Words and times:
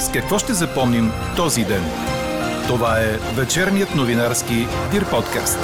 С 0.00 0.12
какво 0.12 0.38
ще 0.38 0.52
запомним 0.52 1.04
този 1.36 1.64
ден? 1.64 1.82
Това 2.66 3.00
е 3.00 3.36
вечерният 3.40 3.88
новинарски 3.96 4.54
Дир 4.92 5.10
подкаст. 5.10 5.58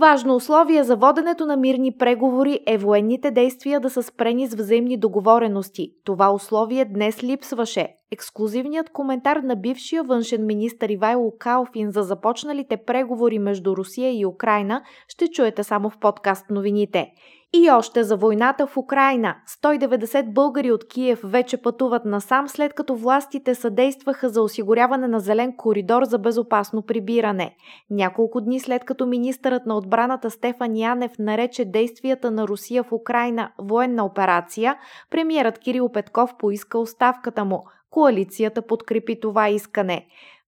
Важно 0.00 0.34
условие 0.34 0.84
за 0.84 0.96
воденето 0.96 1.46
на 1.46 1.56
мирни 1.56 1.96
преговори 1.98 2.60
е 2.66 2.78
военните 2.78 3.30
действия 3.30 3.80
да 3.80 3.90
са 3.90 4.02
спрени 4.02 4.46
с 4.46 4.54
взаимни 4.54 4.96
договорености. 4.96 5.92
Това 6.04 6.32
условие 6.32 6.84
днес 6.84 7.22
липсваше. 7.22 7.88
Ексклюзивният 8.10 8.90
коментар 8.90 9.36
на 9.36 9.56
бившия 9.56 10.02
външен 10.02 10.46
министр 10.46 10.92
Ивайло 10.92 11.32
Калфин 11.38 11.90
за 11.90 12.02
започналите 12.02 12.76
преговори 12.76 13.38
между 13.38 13.76
Русия 13.76 14.20
и 14.20 14.26
Украина 14.26 14.82
ще 15.08 15.28
чуете 15.28 15.64
само 15.64 15.90
в 15.90 15.98
подкаст 15.98 16.50
новините. 16.50 17.06
И 17.54 17.70
още 17.70 18.04
за 18.04 18.16
войната 18.16 18.66
в 18.66 18.76
Украина. 18.76 19.36
190 19.62 20.32
българи 20.32 20.72
от 20.72 20.88
Киев 20.88 21.20
вече 21.24 21.56
пътуват 21.62 22.04
насам, 22.04 22.48
след 22.48 22.74
като 22.74 22.94
властите 22.94 23.54
съдействаха 23.54 24.28
за 24.28 24.42
осигуряване 24.42 25.08
на 25.08 25.20
зелен 25.20 25.56
коридор 25.56 26.04
за 26.04 26.18
безопасно 26.18 26.82
прибиране. 26.82 27.56
Няколко 27.90 28.40
дни 28.40 28.60
след 28.60 28.84
като 28.84 29.06
министърът 29.06 29.66
на 29.66 29.76
отбраната 29.76 30.30
Стефан 30.30 30.76
Янев 30.76 31.12
нарече 31.18 31.64
действията 31.64 32.30
на 32.30 32.48
Русия 32.48 32.82
в 32.82 32.92
Украина 32.92 33.52
военна 33.58 34.04
операция, 34.04 34.76
премиерът 35.10 35.58
Кирил 35.58 35.88
Петков 35.88 36.36
поиска 36.38 36.78
оставката 36.78 37.44
му. 37.44 37.64
Коалицията 37.90 38.62
подкрепи 38.62 39.20
това 39.20 39.48
искане. 39.48 40.06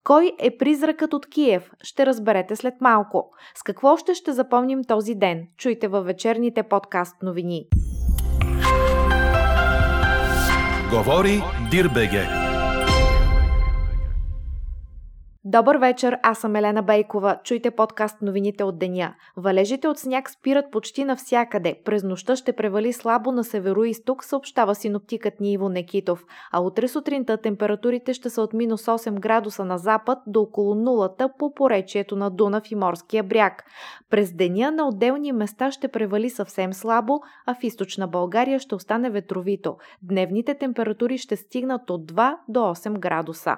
Кой 0.08 0.32
е 0.40 0.58
призракът 0.58 1.14
от 1.14 1.30
Киев? 1.30 1.72
Ще 1.84 2.06
разберете 2.06 2.56
след 2.56 2.74
малко. 2.82 3.32
С 3.56 3.64
какво 3.64 3.88
още 3.88 4.14
ще 4.14 4.34
запомним 4.34 4.84
този 4.84 5.16
ден? 5.16 5.48
Чуйте 5.58 5.88
във 5.88 6.06
вечерните 6.06 6.64
подкаст 6.64 7.16
новини. 7.24 7.68
Говори 10.92 11.42
Дирбеге. 11.72 12.47
Добър 15.50 15.76
вечер, 15.76 16.18
аз 16.24 16.40
съм 16.40 16.56
Елена 16.56 16.84
Бейкова. 16.84 17.38
Чуйте 17.44 17.72
подкаст 17.72 18.22
новините 18.22 18.64
от 18.64 18.80
деня. 18.80 19.14
Валежите 19.38 19.88
от 19.88 20.00
сняг 20.00 20.30
спират 20.30 20.72
почти 20.72 21.04
навсякъде. 21.04 21.82
През 21.86 22.04
нощта 22.04 22.36
ще 22.36 22.54
превали 22.54 22.94
слабо 22.94 23.32
на 23.32 23.44
северо-исток, 23.44 24.24
съобщава 24.24 24.76
синоптикът 24.76 25.40
ни 25.40 25.54
Иво 25.54 25.70
Некитов. 25.70 26.26
А 26.52 26.62
утре 26.62 26.88
сутринта 26.88 27.38
температурите 27.38 28.14
ще 28.14 28.30
са 28.30 28.42
от 28.42 28.54
минус 28.54 28.86
8 28.86 29.20
градуса 29.20 29.66
на 29.66 29.78
запад 29.78 30.20
до 30.28 30.42
около 30.42 30.76
нулата 30.76 31.30
по 31.40 31.54
поречието 31.54 32.16
на 32.16 32.30
Дунав 32.30 32.72
и 32.72 32.76
Морския 32.76 33.24
бряг. 33.24 33.64
През 34.10 34.34
деня 34.34 34.72
на 34.72 34.88
отделни 34.88 35.32
места 35.32 35.72
ще 35.72 35.88
превали 35.88 36.30
съвсем 36.30 36.74
слабо, 36.74 37.20
а 37.46 37.56
в 37.56 37.64
източна 37.64 38.08
България 38.08 38.60
ще 38.60 38.76
остане 38.76 39.10
ветровито. 39.10 39.78
Дневните 40.02 40.56
температури 40.56 41.18
ще 41.18 41.36
стигнат 41.36 41.90
от 41.90 42.12
2 42.12 42.36
до 42.48 42.60
8 42.60 43.00
градуса. 43.00 43.58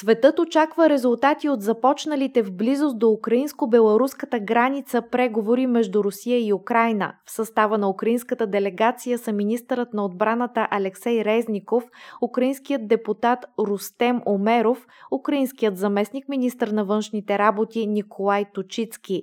Светът 0.00 0.38
очаква 0.38 0.90
резултати 0.90 1.48
от 1.48 1.62
започналите 1.62 2.42
в 2.42 2.52
близост 2.56 2.98
до 2.98 3.06
украинско-беларуската 3.06 4.44
граница 4.44 5.02
преговори 5.10 5.66
между 5.66 6.04
Русия 6.04 6.46
и 6.46 6.52
Украина. 6.52 7.14
В 7.24 7.30
състава 7.30 7.78
на 7.78 7.90
украинската 7.90 8.46
делегация 8.46 9.18
са 9.18 9.32
министърът 9.32 9.94
на 9.94 10.04
отбраната 10.04 10.68
Алексей 10.70 11.24
Резников, 11.24 11.84
украинският 12.22 12.88
депутат 12.88 13.38
Рустем 13.58 14.20
Омеров, 14.26 14.86
украинският 15.12 15.76
заместник 15.76 16.28
министър 16.28 16.68
на 16.68 16.84
външните 16.84 17.38
работи 17.38 17.86
Николай 17.86 18.44
Точицки. 18.54 19.22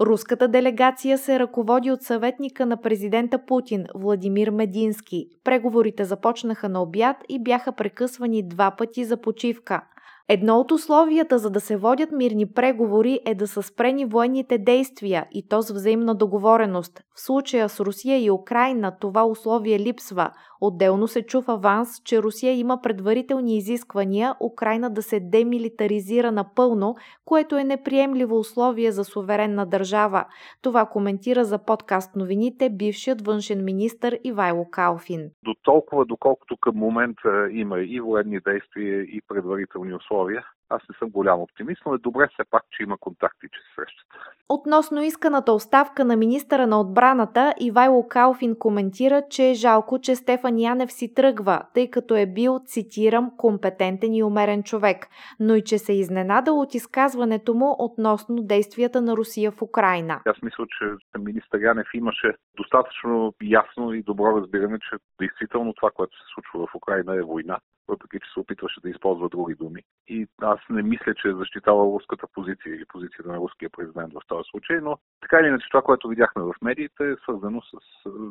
Руската 0.00 0.48
делегация 0.48 1.18
се 1.18 1.38
ръководи 1.38 1.90
от 1.90 2.02
съветника 2.02 2.66
на 2.66 2.76
президента 2.76 3.46
Путин 3.46 3.84
Владимир 3.94 4.50
Медински. 4.50 5.26
Преговорите 5.44 6.04
започнаха 6.04 6.68
на 6.68 6.82
обяд 6.82 7.16
и 7.28 7.42
бяха 7.42 7.72
прекъсвани 7.72 8.48
два 8.48 8.70
пъти 8.70 9.04
за 9.04 9.16
почивка. 9.16 9.82
Едно 10.30 10.58
от 10.58 10.72
условията 10.72 11.38
за 11.38 11.50
да 11.50 11.60
се 11.60 11.76
водят 11.76 12.12
мирни 12.12 12.52
преговори 12.52 13.20
е 13.26 13.34
да 13.34 13.46
са 13.46 13.62
спрени 13.62 14.04
военните 14.04 14.58
действия 14.58 15.26
и 15.32 15.48
то 15.48 15.62
с 15.62 15.72
взаимна 15.72 16.14
договореност. 16.14 17.00
В 17.14 17.20
случая 17.20 17.68
с 17.68 17.80
Русия 17.80 18.24
и 18.24 18.30
Украина 18.30 18.96
това 19.00 19.24
условие 19.24 19.78
липсва. 19.78 20.30
Отделно 20.60 21.08
се 21.08 21.22
чув 21.22 21.48
аванс, 21.48 22.02
че 22.04 22.22
Русия 22.22 22.52
има 22.52 22.80
предварителни 22.82 23.56
изисквания 23.56 24.34
Украина 24.40 24.90
да 24.90 25.02
се 25.02 25.20
демилитаризира 25.20 26.32
напълно, 26.32 26.96
което 27.24 27.56
е 27.58 27.64
неприемливо 27.64 28.38
условие 28.38 28.92
за 28.92 29.04
суверенна 29.04 29.66
държава. 29.66 30.24
Това 30.62 30.86
коментира 30.86 31.44
за 31.44 31.58
подкаст 31.58 32.16
новините 32.16 32.70
бившият 32.70 33.26
външен 33.26 33.64
министр 33.64 34.18
Ивайло 34.24 34.70
Калфин. 34.70 35.30
До 35.44 35.54
толкова, 35.62 36.04
доколкото 36.04 36.56
към 36.56 36.76
момента 36.76 37.48
има 37.50 37.80
и 37.80 38.00
военни 38.00 38.40
действия, 38.40 39.02
и 39.02 39.20
предварителни 39.28 39.94
условия. 39.94 40.44
Аз 40.70 40.82
не 40.88 40.94
съм 40.98 41.10
голям 41.10 41.40
оптимист, 41.40 41.82
но 41.86 41.94
е 41.94 41.98
добре 41.98 42.28
все 42.32 42.42
пак, 42.50 42.62
че 42.70 42.82
има 42.82 42.98
контакти, 42.98 43.46
че 43.52 43.60
се 43.60 43.74
срещат. 43.76 44.06
Относно 44.48 45.02
исканата 45.02 45.52
оставка 45.52 46.04
на 46.04 46.16
министъра 46.16 46.66
на 46.66 46.80
отбраната, 46.80 47.54
Ивайло 47.60 48.08
Калфин 48.08 48.58
коментира, 48.58 49.22
че 49.30 49.50
е 49.50 49.54
жалко, 49.54 49.98
че 50.00 50.16
Стефан 50.16 50.58
Янев 50.58 50.92
си 50.92 51.14
тръгва, 51.14 51.62
тъй 51.74 51.90
като 51.90 52.16
е 52.16 52.26
бил, 52.26 52.58
цитирам, 52.66 53.30
компетентен 53.36 54.14
и 54.14 54.22
умерен 54.22 54.62
човек, 54.62 55.06
но 55.40 55.54
и 55.54 55.64
че 55.64 55.78
се 55.78 55.92
изненадал 55.92 56.60
от 56.60 56.74
изказването 56.74 57.54
му 57.54 57.76
относно 57.78 58.42
действията 58.42 59.00
на 59.00 59.16
Русия 59.16 59.50
в 59.50 59.62
Украина. 59.62 60.20
Аз 60.26 60.42
мисля, 60.42 60.66
че 60.78 60.84
министър 61.18 61.60
Янев 61.60 61.86
имаше 61.94 62.34
достатъчно 62.56 63.34
ясно 63.42 63.92
и 63.92 64.02
добро 64.02 64.40
разбиране, 64.40 64.78
че 64.78 64.96
действително 65.20 65.74
това, 65.74 65.90
което 65.90 66.16
се 66.16 66.24
случва 66.34 66.66
в 66.66 66.74
Украина 66.74 67.16
е 67.16 67.22
война 67.22 67.58
въпреки 67.88 68.20
че 68.20 68.32
се 68.32 68.40
опитваше 68.40 68.80
да 68.80 68.90
използва 68.90 69.28
други 69.28 69.54
думи. 69.54 69.82
И 70.08 70.26
аз 70.42 70.60
не 70.70 70.82
мисля, 70.82 71.14
че 71.14 71.28
е 71.28 71.34
защитавал 71.34 71.94
руската 71.94 72.26
позиция 72.34 72.74
или 72.74 72.84
позицията 72.84 73.32
на 73.32 73.38
руския 73.38 73.70
президент 73.70 74.12
в 74.12 74.20
този 74.26 74.48
случай, 74.50 74.78
но 74.82 74.98
така 75.20 75.38
или 75.40 75.46
иначе 75.46 75.68
това, 75.70 75.82
което 75.82 76.08
видяхме 76.08 76.42
в 76.42 76.54
медиите 76.62 77.10
е 77.10 77.16
свързано 77.22 77.62
с 77.62 77.78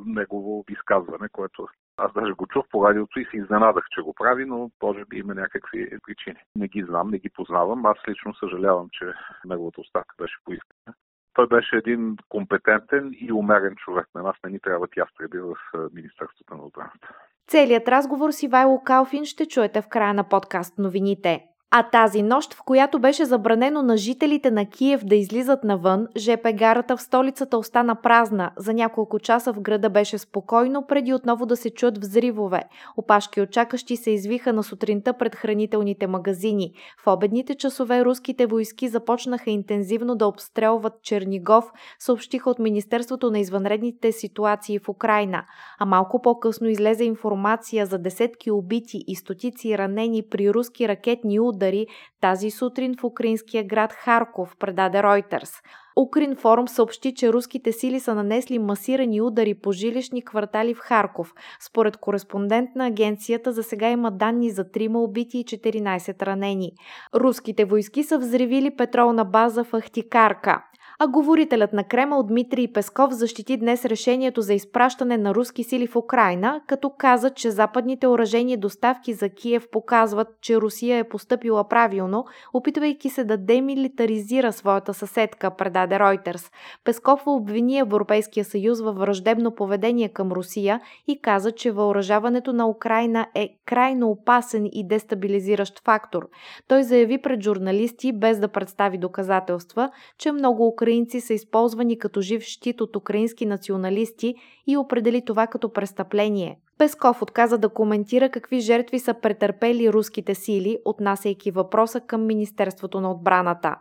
негово 0.06 0.66
изказване, 0.70 1.30
което 1.30 1.68
аз 1.98 2.14
даже 2.14 2.32
го 2.32 2.48
чух 2.48 2.66
по 2.72 2.88
радиото 2.88 3.20
и 3.20 3.26
се 3.26 3.38
изненадах, 3.38 3.86
че 3.92 4.02
го 4.02 4.14
прави, 4.14 4.46
но 4.46 4.72
може 4.84 5.06
би 5.06 5.18
има 5.18 5.34
някакви 5.34 5.90
причини. 6.04 6.40
Не 6.56 6.68
ги 6.68 6.84
знам, 6.84 7.10
не 7.10 7.20
ги 7.20 7.30
познавам. 7.30 7.86
Аз 7.86 7.98
лично 8.10 8.34
съжалявам, 8.34 8.88
че 8.92 9.14
неговата 9.46 9.82
оставка 9.82 10.16
беше 10.18 10.38
поискана 10.46 10.96
той 11.38 11.48
беше 11.48 11.76
един 11.76 12.18
компетентен 12.30 13.12
и 13.20 13.32
умерен 13.32 13.76
човек. 13.76 14.08
На 14.16 14.22
нас 14.24 14.36
не 14.44 14.50
ни 14.50 14.60
трябват 14.60 14.98
ястреби 14.98 15.40
в 15.40 15.56
Министерството 15.94 16.56
на 16.56 16.64
отбраната. 16.64 17.08
Целият 17.48 17.88
разговор 17.88 18.32
с 18.32 18.44
Ивайло 18.44 18.82
Калфин 18.84 19.26
ще 19.26 19.46
чуете 19.46 19.82
в 19.82 19.88
края 19.88 20.14
на 20.14 20.24
подкаст 20.24 20.78
новините. 20.78 21.44
А 21.72 21.84
тази 21.84 22.22
нощ, 22.22 22.54
в 22.54 22.64
която 22.64 23.00
беше 23.00 23.26
забранено 23.26 23.82
на 23.82 23.98
жителите 23.98 24.52
на 24.52 24.66
Киев 24.66 25.06
да 25.06 25.16
излизат 25.16 25.64
навън, 25.64 26.08
ЖП 26.18 26.54
гарата 26.54 26.98
в 26.98 27.02
столицата 27.02 27.58
остана 27.58 27.96
празна. 28.02 28.52
За 28.58 28.74
няколко 28.74 29.20
часа 29.20 29.54
в 29.54 29.60
града 29.60 29.90
беше 29.90 30.18
спокойно, 30.18 30.88
преди 30.88 31.14
отново 31.14 31.46
да 31.46 31.56
се 31.56 31.70
чуят 31.70 31.98
взривове. 31.98 32.64
Опашки 32.98 33.42
очакащи 33.42 33.98
се 33.98 34.12
извиха 34.12 34.54
на 34.54 34.64
сутринта 34.64 35.14
пред 35.14 35.36
хранителните 35.36 36.08
магазини. 36.08 36.74
В 37.04 37.14
обедните 37.14 37.56
часове 37.56 38.06
руските 38.06 38.46
войски 38.46 38.88
започнаха 38.88 39.50
интензивно 39.50 40.16
да 40.16 40.28
обстрелват 40.28 40.94
Чернигов, 41.04 41.72
съобщиха 42.00 42.50
от 42.50 42.60
Министерството 42.60 43.32
на 43.32 43.40
извънредните 43.40 44.12
ситуации 44.12 44.80
в 44.80 44.90
Украина. 44.90 45.44
А 45.80 45.86
малко 45.86 46.22
по-късно 46.22 46.68
излезе 46.70 47.04
информация 47.04 47.86
за 47.86 47.98
десетки 47.98 48.52
убити 48.52 49.04
и 49.08 49.16
стотици 49.16 49.78
ранени 49.78 50.24
при 50.32 50.54
руски 50.54 50.88
ракетни 50.88 51.40
удари 51.40 51.57
удари 51.58 51.88
тази 52.22 52.52
сутрин 52.52 52.96
в 53.00 53.04
украинския 53.04 53.64
град 53.64 53.94
Харков, 53.94 54.56
предаде 54.60 54.98
Reuters. 54.98 55.62
Укринформ 56.00 56.68
съобщи, 56.68 57.16
че 57.16 57.34
руските 57.34 57.72
сили 57.72 58.00
са 58.00 58.16
нанесли 58.16 58.60
масирани 58.60 59.22
удари 59.22 59.54
по 59.54 59.72
жилищни 59.72 60.26
квартали 60.26 60.74
в 60.74 60.80
Харков. 60.80 61.34
Според 61.60 61.98
кореспондент 61.98 62.70
на 62.76 62.88
агенцията 62.88 63.52
за 63.52 63.64
сега 63.64 63.90
има 63.90 64.12
данни 64.12 64.50
за 64.50 64.64
3 64.64 65.04
убити 65.04 65.38
и 65.38 65.46
14 65.46 66.22
ранени. 66.22 66.72
Руските 67.16 67.66
войски 67.66 68.04
са 68.04 68.18
взривили 68.18 68.76
петролна 68.76 69.26
база 69.26 69.64
в 69.64 69.82
Ахтикарка 69.82 70.64
а 71.00 71.08
говорителят 71.08 71.74
на 71.74 71.84
Кремъл 71.84 72.24
Дмитрий 72.24 72.74
Песков 72.74 73.12
защити 73.14 73.58
днес 73.58 73.86
решението 73.86 74.42
за 74.42 74.54
изпращане 74.54 75.18
на 75.18 75.36
руски 75.36 75.64
сили 75.64 75.88
в 75.88 75.96
Украина, 75.96 76.62
като 76.68 76.90
каза, 76.90 77.30
че 77.30 77.52
западните 77.52 78.08
оръжени 78.08 78.58
доставки 78.58 79.14
за 79.14 79.30
Киев 79.30 79.68
показват, 79.72 80.28
че 80.42 80.58
Русия 80.58 80.98
е 80.98 81.04
поступила 81.04 81.68
правилно, 81.70 82.26
опитвайки 82.54 83.10
се 83.10 83.24
да 83.24 83.38
демилитаризира 83.38 84.54
своята 84.54 84.94
съседка, 84.94 85.56
предаде 85.56 85.96
Reuters. 85.96 86.52
Песков 86.84 87.22
обвини 87.26 87.80
Европейския 87.80 88.46
съюз 88.46 88.82
във 88.82 88.98
враждебно 88.98 89.56
поведение 89.56 90.10
към 90.10 90.32
Русия 90.32 90.82
и 91.08 91.22
каза, 91.22 91.52
че 91.52 91.72
въоръжаването 91.72 92.54
на 92.54 92.68
Украина 92.68 93.28
е 93.36 93.50
крайно 93.66 94.10
опасен 94.10 94.70
и 94.72 94.88
дестабилизиращ 94.88 95.84
фактор. 95.86 96.30
Той 96.68 96.84
заяви 96.84 97.22
пред 97.22 97.44
журналисти, 97.44 98.12
без 98.14 98.40
да 98.40 98.48
представи 98.48 98.98
доказателства, 98.98 99.90
че 100.18 100.32
много 100.32 100.68
украинци 100.88 101.22
са 101.22 101.34
използвани 101.34 102.00
като 102.00 102.22
жив 102.22 102.42
щит 102.44 102.82
от 102.82 102.96
украински 102.96 103.46
националисти 103.46 104.36
и 104.68 104.78
определи 104.78 105.22
това 105.26 105.48
като 105.48 105.74
престъпление. 105.74 106.60
Песков 106.78 107.22
отказа 107.22 107.58
да 107.58 107.70
коментира 107.70 108.30
какви 108.30 108.60
жертви 108.60 109.00
са 109.00 109.14
претърпели 109.14 109.94
руските 109.94 110.36
сили, 110.36 110.78
отнасяйки 110.86 111.52
въпроса 111.52 112.00
към 112.00 112.26
Министерството 112.26 113.02
на 113.02 113.12
отбраната. 113.12 113.76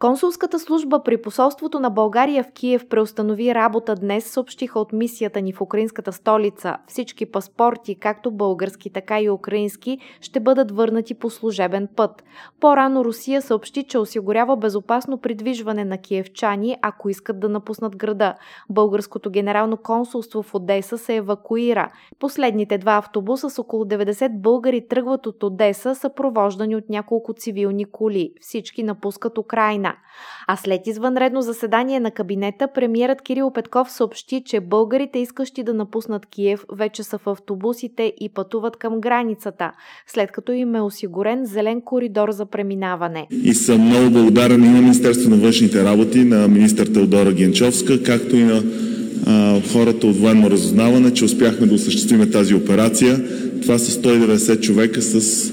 Консулската 0.00 0.58
служба 0.58 1.02
при 1.02 1.22
посолството 1.22 1.80
на 1.80 1.90
България 1.90 2.44
в 2.44 2.52
Киев 2.52 2.88
преустанови 2.88 3.54
работа 3.54 3.94
днес, 3.94 4.24
съобщиха 4.24 4.80
от 4.80 4.92
мисията 4.92 5.40
ни 5.40 5.52
в 5.52 5.60
украинската 5.60 6.12
столица. 6.12 6.76
Всички 6.88 7.26
паспорти, 7.26 7.94
както 7.94 8.30
български, 8.30 8.92
така 8.92 9.20
и 9.20 9.30
украински, 9.30 9.98
ще 10.20 10.40
бъдат 10.40 10.70
върнати 10.70 11.14
по 11.14 11.30
служебен 11.30 11.88
път. 11.96 12.24
По-рано 12.60 13.04
Русия 13.04 13.42
съобщи, 13.42 13.84
че 13.84 13.98
осигурява 13.98 14.56
безопасно 14.56 15.18
придвижване 15.18 15.84
на 15.84 15.98
киевчани, 15.98 16.76
ако 16.82 17.08
искат 17.08 17.40
да 17.40 17.48
напуснат 17.48 17.96
града. 17.96 18.34
Българското 18.70 19.30
генерално 19.30 19.76
консулство 19.76 20.42
в 20.42 20.54
Одеса 20.54 20.98
се 20.98 21.16
евакуира. 21.16 21.92
Последните 22.18 22.78
два 22.78 22.92
автобуса 22.96 23.50
с 23.50 23.58
около 23.58 23.84
90 23.84 24.40
българи 24.40 24.88
тръгват 24.88 25.26
от 25.26 25.42
Одеса, 25.42 25.94
съпровождани 25.94 26.76
от 26.76 26.88
няколко 26.88 27.32
цивилни 27.32 27.84
коли. 27.84 28.32
Всички 28.40 28.82
напускат 28.82 29.38
Украина 29.38 29.87
новина. 29.88 29.96
А 30.50 30.56
след 30.56 30.86
извънредно 30.86 31.42
заседание 31.42 32.00
на 32.00 32.10
кабинета, 32.10 32.68
премиерът 32.74 33.22
Кирил 33.22 33.50
Петков 33.50 33.92
съобщи, 33.92 34.42
че 34.46 34.60
българите, 34.60 35.18
искащи 35.18 35.62
да 35.62 35.74
напуснат 35.74 36.26
Киев, 36.26 36.64
вече 36.72 37.02
са 37.02 37.18
в 37.18 37.26
автобусите 37.26 38.12
и 38.20 38.28
пътуват 38.28 38.76
към 38.76 39.00
границата, 39.00 39.72
след 40.06 40.32
като 40.32 40.52
им 40.52 40.74
е 40.74 40.80
осигурен 40.80 41.46
зелен 41.46 41.80
коридор 41.80 42.30
за 42.30 42.46
преминаване. 42.46 43.26
И 43.30 43.54
съм 43.54 43.80
много 43.80 44.10
благодарен 44.10 44.64
и 44.64 44.68
на 44.68 44.80
Министерство 44.80 45.30
на 45.30 45.36
външните 45.36 45.84
работи, 45.84 46.24
на 46.24 46.48
министър 46.48 46.86
Теодора 46.86 47.32
Генчовска, 47.32 48.02
както 48.02 48.36
и 48.36 48.42
на 48.42 48.62
хората 49.72 50.06
от 50.06 50.16
военно 50.16 50.50
разузнаване, 50.50 51.14
че 51.14 51.24
успяхме 51.24 51.66
да 51.66 51.74
осъществиме 51.74 52.30
тази 52.30 52.54
операция. 52.54 53.20
Това 53.62 53.78
са 53.78 54.02
190 54.02 54.60
човека 54.60 55.02
с 55.02 55.52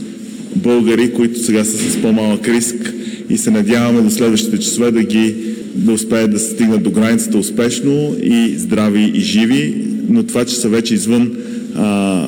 българи, 0.55 1.13
които 1.13 1.39
сега 1.39 1.65
са 1.65 1.91
с 1.91 2.01
по-малък 2.01 2.47
риск 2.47 2.94
и 3.29 3.37
се 3.37 3.51
надяваме 3.51 4.01
до 4.01 4.09
следващите 4.09 4.59
часове 4.59 4.91
да 4.91 5.03
ги 5.03 5.35
да 5.75 5.91
успеят 5.91 6.31
да 6.31 6.39
стигнат 6.39 6.83
до 6.83 6.91
границата 6.91 7.37
успешно 7.37 8.15
и 8.21 8.53
здрави 8.57 9.11
и 9.15 9.19
живи, 9.19 9.87
но 10.09 10.23
това, 10.23 10.45
че 10.45 10.55
са 10.55 10.69
вече 10.69 10.93
извън 10.93 11.37
а, 11.75 12.27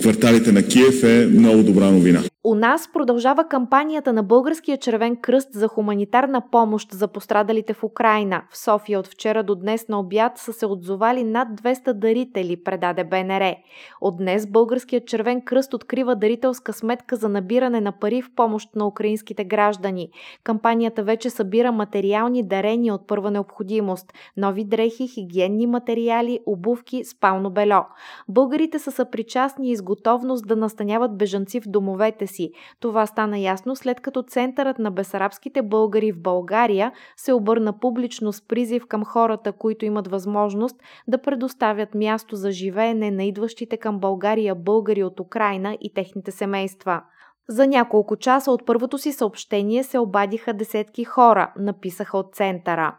кварталите 0.00 0.52
на 0.52 0.62
Киев 0.62 1.04
е 1.04 1.28
много 1.32 1.62
добра 1.62 1.90
новина. 1.90 2.22
У 2.46 2.54
нас 2.54 2.92
продължава 2.92 3.48
кампанията 3.48 4.12
на 4.12 4.22
Българския 4.22 4.78
червен 4.78 5.16
кръст 5.16 5.48
за 5.52 5.68
хуманитарна 5.68 6.42
помощ 6.50 6.92
за 6.92 7.08
пострадалите 7.08 7.74
в 7.74 7.84
Украина. 7.84 8.42
В 8.50 8.58
София 8.58 8.98
от 8.98 9.06
вчера 9.06 9.42
до 9.42 9.54
днес 9.54 9.88
на 9.88 10.00
обяд 10.00 10.38
са 10.38 10.52
се 10.52 10.66
отзовали 10.66 11.24
над 11.24 11.48
200 11.48 11.92
дарители, 11.92 12.64
предаде 12.64 13.04
БНР. 13.04 13.54
От 14.00 14.16
днес 14.16 14.46
Българският 14.46 15.06
червен 15.06 15.40
кръст 15.40 15.74
открива 15.74 16.16
дарителска 16.16 16.72
сметка 16.72 17.16
за 17.16 17.28
набиране 17.28 17.80
на 17.80 17.92
пари 17.92 18.22
в 18.22 18.34
помощ 18.36 18.76
на 18.76 18.86
украинските 18.86 19.44
граждани. 19.44 20.10
Кампанията 20.42 21.02
вече 21.02 21.30
събира 21.30 21.72
материални 21.72 22.48
дарения 22.48 22.94
от 22.94 23.06
първа 23.06 23.30
необходимост– 23.30 24.12
нови 24.36 24.64
дрехи, 24.64 25.08
хигиенни 25.08 25.66
материали, 25.66 26.40
обувки, 26.46 27.04
спално 27.04 27.50
бело. 27.50 27.82
Българите 28.28 28.78
са 28.78 28.92
съпричастни 28.92 29.70
и 29.70 29.76
с 29.76 29.82
готовност 29.82 30.46
да 30.46 30.56
настаняват 30.56 31.18
бежанци 31.18 31.60
в 31.60 31.68
домовете 31.68 32.26
си. 32.34 32.50
Това 32.80 33.06
стана 33.06 33.38
ясно 33.38 33.76
след 33.76 34.00
като 34.00 34.22
Центърът 34.22 34.78
на 34.78 34.90
бесарабските 34.90 35.62
българи 35.62 36.12
в 36.12 36.22
България 36.22 36.92
се 37.16 37.32
обърна 37.32 37.78
публично 37.78 38.32
с 38.32 38.46
призив 38.46 38.86
към 38.86 39.04
хората, 39.04 39.52
които 39.52 39.84
имат 39.84 40.08
възможност 40.08 40.76
да 41.08 41.22
предоставят 41.22 41.94
място 41.94 42.36
за 42.36 42.50
живеене 42.50 43.10
на 43.10 43.24
идващите 43.24 43.76
към 43.76 43.98
България 43.98 44.54
българи 44.54 45.04
от 45.04 45.20
Украина 45.20 45.76
и 45.80 45.94
техните 45.94 46.30
семейства. 46.30 47.02
За 47.48 47.66
няколко 47.66 48.16
часа 48.16 48.50
от 48.50 48.66
първото 48.66 48.98
си 48.98 49.12
съобщение 49.12 49.82
се 49.82 49.98
обадиха 49.98 50.52
десетки 50.52 51.04
хора, 51.04 51.52
написаха 51.58 52.18
от 52.18 52.34
центъра. 52.34 52.96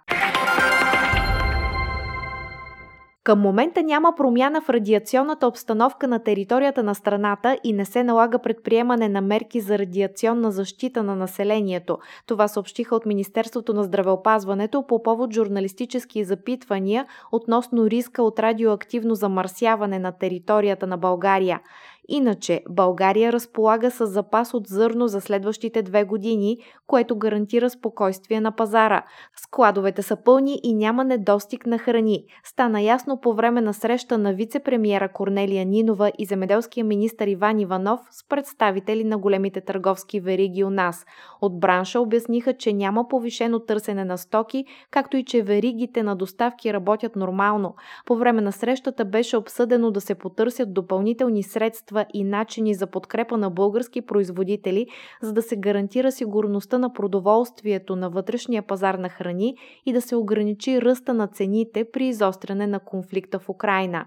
Към 3.25 3.39
момента 3.39 3.83
няма 3.83 4.13
промяна 4.17 4.61
в 4.61 4.69
радиационната 4.69 5.47
обстановка 5.47 6.07
на 6.07 6.19
територията 6.19 6.83
на 6.83 6.95
страната 6.95 7.57
и 7.63 7.73
не 7.73 7.85
се 7.85 8.03
налага 8.03 8.39
предприемане 8.39 9.09
на 9.09 9.21
мерки 9.21 9.61
за 9.61 9.79
радиационна 9.79 10.51
защита 10.51 11.03
на 11.03 11.15
населението. 11.15 11.97
Това 12.27 12.47
съобщиха 12.47 12.95
от 12.95 13.05
Министерството 13.05 13.73
на 13.73 13.83
здравеопазването 13.83 14.87
по 14.87 15.03
повод 15.03 15.33
журналистически 15.33 16.23
запитвания 16.23 17.05
относно 17.31 17.89
риска 17.89 18.23
от 18.23 18.39
радиоактивно 18.39 19.15
замърсяване 19.15 19.99
на 19.99 20.11
територията 20.11 20.87
на 20.87 20.97
България. 20.97 21.59
Иначе 22.07 22.61
България 22.69 23.33
разполага 23.33 23.91
с 23.91 24.07
запас 24.07 24.53
от 24.53 24.67
зърно 24.67 25.07
за 25.07 25.21
следващите 25.21 25.81
две 25.81 26.03
години, 26.03 26.57
което 26.87 27.17
гарантира 27.17 27.69
спокойствие 27.69 28.41
на 28.41 28.51
пазара. 28.51 29.05
Складовете 29.35 30.01
са 30.01 30.15
пълни 30.15 30.59
и 30.63 30.73
няма 30.73 31.03
недостиг 31.03 31.65
на 31.65 31.77
храни. 31.77 32.25
Стана 32.43 32.81
ясно 32.81 33.21
по 33.21 33.33
време 33.33 33.61
на 33.61 33.73
среща 33.73 34.17
на 34.17 34.33
вице-премьера 34.33 35.11
Корнелия 35.11 35.65
Нинова 35.65 36.11
и 36.17 36.25
земеделския 36.25 36.83
министр 36.83 37.29
Иван 37.29 37.59
Иванов 37.59 37.99
с 38.11 38.27
представители 38.27 39.03
на 39.03 39.17
големите 39.17 39.61
търговски 39.61 40.19
вериги 40.19 40.63
у 40.63 40.69
нас. 40.69 41.05
От 41.41 41.59
бранша 41.59 41.99
обясниха, 41.99 42.53
че 42.57 42.73
няма 42.73 43.07
повишено 43.07 43.59
търсене 43.59 44.05
на 44.05 44.17
стоки, 44.17 44.65
както 44.91 45.17
и 45.17 45.23
че 45.23 45.41
веригите 45.41 46.03
на 46.03 46.15
доставки 46.15 46.73
работят 46.73 47.15
нормално. 47.15 47.75
По 48.05 48.15
време 48.15 48.41
на 48.41 48.51
срещата 48.51 49.05
беше 49.05 49.37
обсъдено 49.37 49.91
да 49.91 50.01
се 50.01 50.15
потърсят 50.15 50.73
допълнителни 50.73 51.43
средства 51.43 51.94
средства 51.95 52.05
и 52.13 52.23
начини 52.23 52.73
за 52.73 52.87
подкрепа 52.87 53.37
на 53.37 53.49
български 53.49 54.01
производители, 54.01 54.87
за 55.21 55.33
да 55.33 55.41
се 55.41 55.55
гарантира 55.55 56.11
сигурността 56.11 56.77
на 56.77 56.93
продоволствието 56.93 57.95
на 57.95 58.09
вътрешния 58.09 58.63
пазар 58.63 58.95
на 58.95 59.09
храни 59.09 59.55
и 59.85 59.93
да 59.93 60.01
се 60.01 60.15
ограничи 60.15 60.81
ръста 60.81 61.13
на 61.13 61.27
цените 61.27 61.85
при 61.93 62.07
изостряне 62.07 62.67
на 62.67 62.79
конфликта 62.79 63.39
в 63.39 63.49
Украина. 63.49 64.05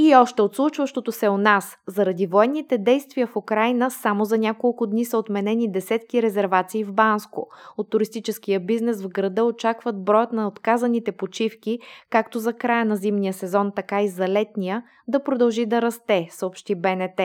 И 0.00 0.14
още 0.16 0.42
от 0.42 0.56
случващото 0.56 1.12
се 1.12 1.28
у 1.28 1.36
нас. 1.36 1.76
Заради 1.86 2.26
военните 2.26 2.78
действия 2.78 3.26
в 3.26 3.36
Украина 3.36 3.90
само 3.90 4.24
за 4.24 4.38
няколко 4.38 4.86
дни 4.86 5.04
са 5.04 5.18
отменени 5.18 5.72
десетки 5.72 6.22
резервации 6.22 6.84
в 6.84 6.92
Банско. 6.92 7.48
От 7.76 7.90
туристическия 7.90 8.60
бизнес 8.60 9.02
в 9.02 9.08
града 9.08 9.44
очакват 9.44 10.04
броят 10.04 10.32
на 10.32 10.48
отказаните 10.48 11.12
почивки, 11.12 11.78
както 12.10 12.38
за 12.38 12.52
края 12.52 12.84
на 12.84 12.96
зимния 12.96 13.32
сезон, 13.32 13.72
така 13.76 14.02
и 14.02 14.08
за 14.08 14.28
летния, 14.28 14.82
да 15.08 15.24
продължи 15.24 15.66
да 15.66 15.82
расте, 15.82 16.28
съобщи 16.30 16.74
БНТ. 16.74 17.20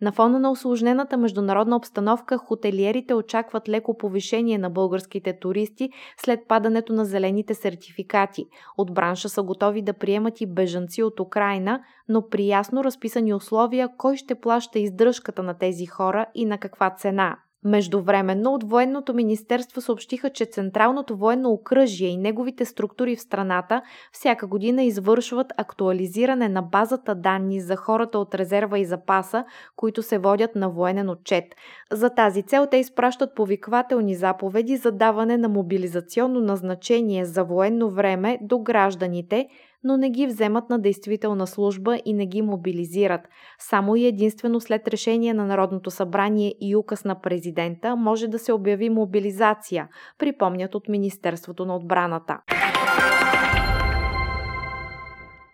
На 0.00 0.12
фона 0.12 0.38
на 0.38 0.50
осложнената 0.50 1.16
международна 1.16 1.76
обстановка, 1.76 2.38
хотелиерите 2.38 3.14
очакват 3.14 3.68
леко 3.68 3.98
повишение 3.98 4.58
на 4.58 4.70
българските 4.70 5.38
туристи 5.38 5.90
след 6.16 6.40
падането 6.48 6.92
на 6.92 7.04
зелените 7.04 7.54
сертификати. 7.54 8.46
От 8.78 8.94
бранша 8.94 9.28
са 9.28 9.42
готови 9.42 9.82
да 9.82 9.92
приемат 9.92 10.40
и 10.40 10.46
бежанци 10.46 11.02
от 11.02 11.20
Украина, 11.20 11.80
но 12.14 12.28
при 12.28 12.46
ясно 12.46 12.84
разписани 12.84 13.34
условия 13.34 13.88
кой 13.98 14.16
ще 14.16 14.34
плаща 14.34 14.78
издръжката 14.78 15.42
на 15.42 15.54
тези 15.54 15.86
хора 15.86 16.26
и 16.34 16.44
на 16.44 16.58
каква 16.58 16.90
цена. 16.90 17.36
Междувременно 17.64 18.54
от 18.54 18.70
Военното 18.70 19.14
министерство 19.14 19.80
съобщиха, 19.80 20.30
че 20.30 20.44
Централното 20.44 21.16
военно 21.16 21.50
окръжие 21.50 22.08
и 22.08 22.16
неговите 22.16 22.64
структури 22.64 23.16
в 23.16 23.20
страната 23.20 23.82
всяка 24.12 24.46
година 24.46 24.82
извършват 24.82 25.52
актуализиране 25.56 26.48
на 26.48 26.62
базата 26.62 27.14
данни 27.14 27.60
за 27.60 27.76
хората 27.76 28.18
от 28.18 28.34
резерва 28.34 28.78
и 28.78 28.84
запаса, 28.84 29.44
които 29.76 30.02
се 30.02 30.18
водят 30.18 30.54
на 30.54 30.70
военен 30.70 31.08
отчет. 31.08 31.44
За 31.92 32.10
тази 32.10 32.42
цел 32.42 32.66
те 32.70 32.76
изпращат 32.76 33.34
повиквателни 33.34 34.14
заповеди 34.14 34.76
за 34.76 34.92
даване 34.92 35.36
на 35.36 35.48
мобилизационно 35.48 36.40
назначение 36.40 37.24
за 37.24 37.44
военно 37.44 37.90
време 37.90 38.38
до 38.42 38.58
гражданите, 38.58 39.48
но 39.84 39.96
не 39.96 40.10
ги 40.10 40.26
вземат 40.26 40.70
на 40.70 40.78
действителна 40.78 41.46
служба 41.46 41.98
и 42.04 42.12
не 42.12 42.26
ги 42.26 42.42
мобилизират. 42.42 43.20
Само 43.58 43.96
и 43.96 44.06
единствено 44.06 44.60
след 44.60 44.88
решение 44.88 45.34
на 45.34 45.46
Народното 45.46 45.90
събрание 45.90 46.54
и 46.60 46.76
указ 46.76 47.04
на 47.04 47.20
президента 47.20 47.96
може 47.96 48.28
да 48.28 48.38
се 48.38 48.52
обяви 48.52 48.90
мобилизация, 48.90 49.88
припомнят 50.18 50.74
от 50.74 50.88
Министерството 50.88 51.66
на 51.66 51.76
отбраната. 51.76 52.38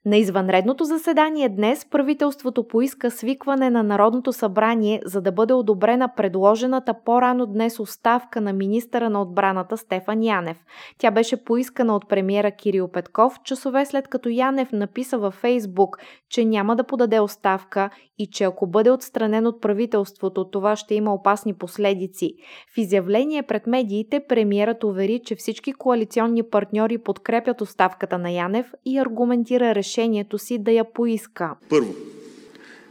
На 0.06 0.16
извънредното 0.16 0.84
заседание 0.84 1.48
днес 1.48 1.86
правителството 1.90 2.68
поиска 2.68 3.10
свикване 3.10 3.70
на 3.70 3.82
Народното 3.82 4.32
събрание, 4.32 5.02
за 5.04 5.20
да 5.20 5.32
бъде 5.32 5.54
одобрена 5.54 6.08
предложената 6.16 6.94
по-рано 7.04 7.46
днес 7.46 7.80
оставка 7.80 8.40
на 8.40 8.52
министъра 8.52 9.10
на 9.10 9.22
отбраната 9.22 9.76
Стефан 9.76 10.22
Янев. 10.22 10.56
Тя 10.98 11.10
беше 11.10 11.44
поискана 11.44 11.96
от 11.96 12.08
премиера 12.08 12.50
Кирил 12.50 12.88
Петков, 12.88 13.40
часове 13.44 13.86
след 13.86 14.08
като 14.08 14.28
Янев 14.28 14.72
написа 14.72 15.18
във 15.18 15.34
Фейсбук, 15.34 15.98
че 16.28 16.44
няма 16.44 16.76
да 16.76 16.84
подаде 16.84 17.20
оставка 17.20 17.90
и 18.18 18.26
че 18.26 18.44
ако 18.44 18.66
бъде 18.66 18.90
отстранен 18.90 19.46
от 19.46 19.60
правителството, 19.60 20.50
това 20.50 20.76
ще 20.76 20.94
има 20.94 21.14
опасни 21.14 21.54
последици. 21.54 22.34
В 22.74 22.78
изявление 22.78 23.42
пред 23.42 23.66
медиите 23.66 24.20
премиерът 24.28 24.84
увери, 24.84 25.20
че 25.24 25.34
всички 25.34 25.72
коалиционни 25.72 26.42
партньори 26.42 26.98
подкрепят 26.98 27.60
оставката 27.60 28.18
на 28.18 28.30
Янев 28.30 28.72
и 28.84 28.98
аргументира 28.98 29.74
решението 29.74 29.89
си 30.38 30.58
да 30.58 30.72
я 30.72 30.92
поиска. 30.92 31.50
Първо, 31.68 31.94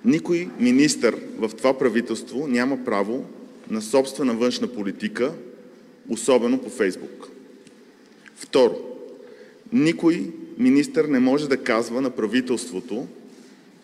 никой 0.05 0.49
министър 0.59 1.17
в 1.37 1.51
това 1.57 1.77
правителство 1.77 2.47
няма 2.47 2.85
право 2.85 3.25
на 3.69 3.81
собствена 3.81 4.33
външна 4.33 4.67
политика, 4.67 5.33
особено 6.09 6.61
по 6.61 6.69
Фейсбук. 6.69 7.27
Второ, 8.35 8.75
никой 9.73 10.31
министър 10.57 11.05
не 11.05 11.19
може 11.19 11.49
да 11.49 11.63
казва 11.63 12.01
на 12.01 12.09
правителството, 12.09 13.07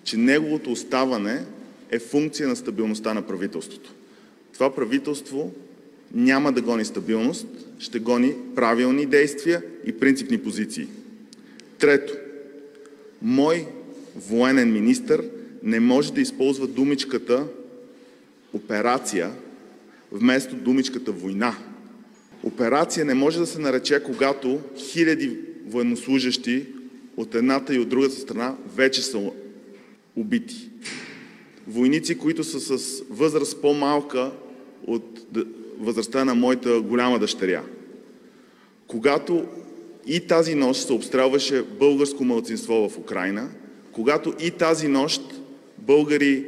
че 0.03 0.17
неговото 0.17 0.71
оставане 0.71 1.45
е 1.91 1.99
функция 1.99 2.47
на 2.47 2.55
стабилността 2.55 3.13
на 3.13 3.21
правителството. 3.21 3.93
Това 4.53 4.75
правителство 4.75 5.51
няма 6.13 6.51
да 6.51 6.61
гони 6.61 6.85
стабилност, 6.85 7.47
ще 7.79 7.99
гони 7.99 8.33
правилни 8.55 9.05
действия 9.05 9.63
и 9.85 9.91
принципни 9.91 10.37
позиции. 10.37 10.87
Трето, 11.79 12.13
мой 13.21 13.65
военен 14.15 14.73
министр 14.73 15.23
не 15.63 15.79
може 15.79 16.13
да 16.13 16.21
използва 16.21 16.67
думичката 16.67 17.47
операция 18.53 19.31
вместо 20.11 20.55
думичката 20.55 21.11
война. 21.11 21.55
Операция 22.43 23.05
не 23.05 23.13
може 23.13 23.39
да 23.39 23.45
се 23.45 23.59
нарече, 23.59 24.03
когато 24.03 24.59
хиляди 24.77 25.37
военнослужащи 25.67 26.65
от 27.17 27.35
едната 27.35 27.75
и 27.75 27.79
от 27.79 27.89
другата 27.89 28.15
страна 28.15 28.55
вече 28.75 29.01
са 29.01 29.31
убити. 30.15 30.69
Войници, 31.67 32.17
които 32.17 32.43
са 32.43 32.77
с 32.77 33.03
възраст 33.09 33.61
по-малка 33.61 34.31
от 34.87 35.21
възрастта 35.79 36.25
на 36.25 36.35
моята 36.35 36.81
голяма 36.81 37.19
дъщеря. 37.19 37.63
Когато 38.87 39.45
и 40.07 40.19
тази 40.27 40.55
нощ 40.55 40.87
се 40.87 40.93
обстрелваше 40.93 41.63
българско 41.63 42.23
мълцинство 42.23 42.89
в 42.89 42.97
Украина, 42.97 43.49
когато 43.91 44.33
и 44.39 44.51
тази 44.51 44.87
нощ 44.87 45.21
българи 45.77 46.45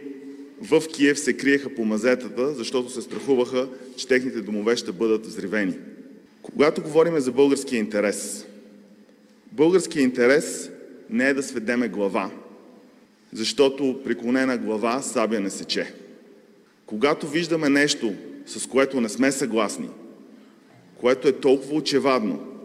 в 0.61 0.83
Киев 0.87 1.19
се 1.19 1.33
криеха 1.33 1.75
по 1.75 1.85
мазетата, 1.85 2.53
защото 2.53 2.89
се 2.89 3.01
страхуваха, 3.01 3.67
че 3.97 4.07
техните 4.07 4.41
домове 4.41 4.77
ще 4.77 4.91
бъдат 4.91 5.25
взривени. 5.25 5.73
Когато 6.41 6.81
говорим 6.81 7.19
за 7.19 7.31
българския 7.31 7.79
интерес, 7.79 8.47
българския 9.51 10.03
интерес 10.03 10.71
не 11.09 11.29
е 11.29 11.33
да 11.33 11.43
сведеме 11.43 11.87
глава, 11.87 12.31
защото 13.33 13.99
преклонена 14.05 14.57
глава 14.57 15.01
сабя 15.01 15.39
не 15.39 15.49
сече. 15.49 15.93
Когато 16.85 17.27
виждаме 17.27 17.69
нещо, 17.69 18.13
с 18.45 18.67
което 18.67 19.01
не 19.01 19.09
сме 19.09 19.31
съгласни, 19.31 19.89
което 20.97 21.27
е 21.27 21.31
толкова 21.31 21.75
очевадно, 21.75 22.56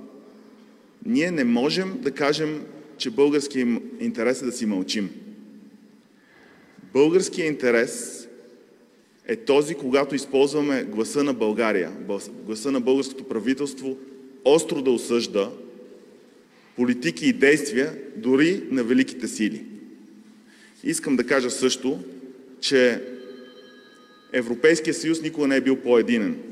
ние 1.06 1.30
не 1.30 1.44
можем 1.44 1.98
да 2.00 2.10
кажем, 2.10 2.64
че 2.98 3.10
българският 3.10 3.68
интерес 4.00 4.42
е 4.42 4.44
да 4.44 4.52
си 4.52 4.66
мълчим. 4.66 5.10
Българският 6.92 7.48
интерес 7.48 8.28
е 9.26 9.36
този, 9.36 9.74
когато 9.74 10.14
използваме 10.14 10.84
гласа 10.84 11.24
на 11.24 11.34
България, 11.34 11.92
гласа 12.46 12.70
на 12.70 12.80
българското 12.80 13.24
правителство, 13.24 13.96
остро 14.44 14.82
да 14.82 14.90
осъжда 14.90 15.50
политики 16.76 17.26
и 17.28 17.32
действия 17.32 17.98
дори 18.16 18.62
на 18.70 18.84
великите 18.84 19.28
сили. 19.28 19.64
Искам 20.84 21.16
да 21.16 21.26
кажа 21.26 21.50
също, 21.50 21.98
че 22.60 23.02
Европейския 24.32 24.94
съюз 24.94 25.22
никога 25.22 25.46
не 25.46 25.56
е 25.56 25.60
бил 25.60 25.76
по-единен. 25.76 26.51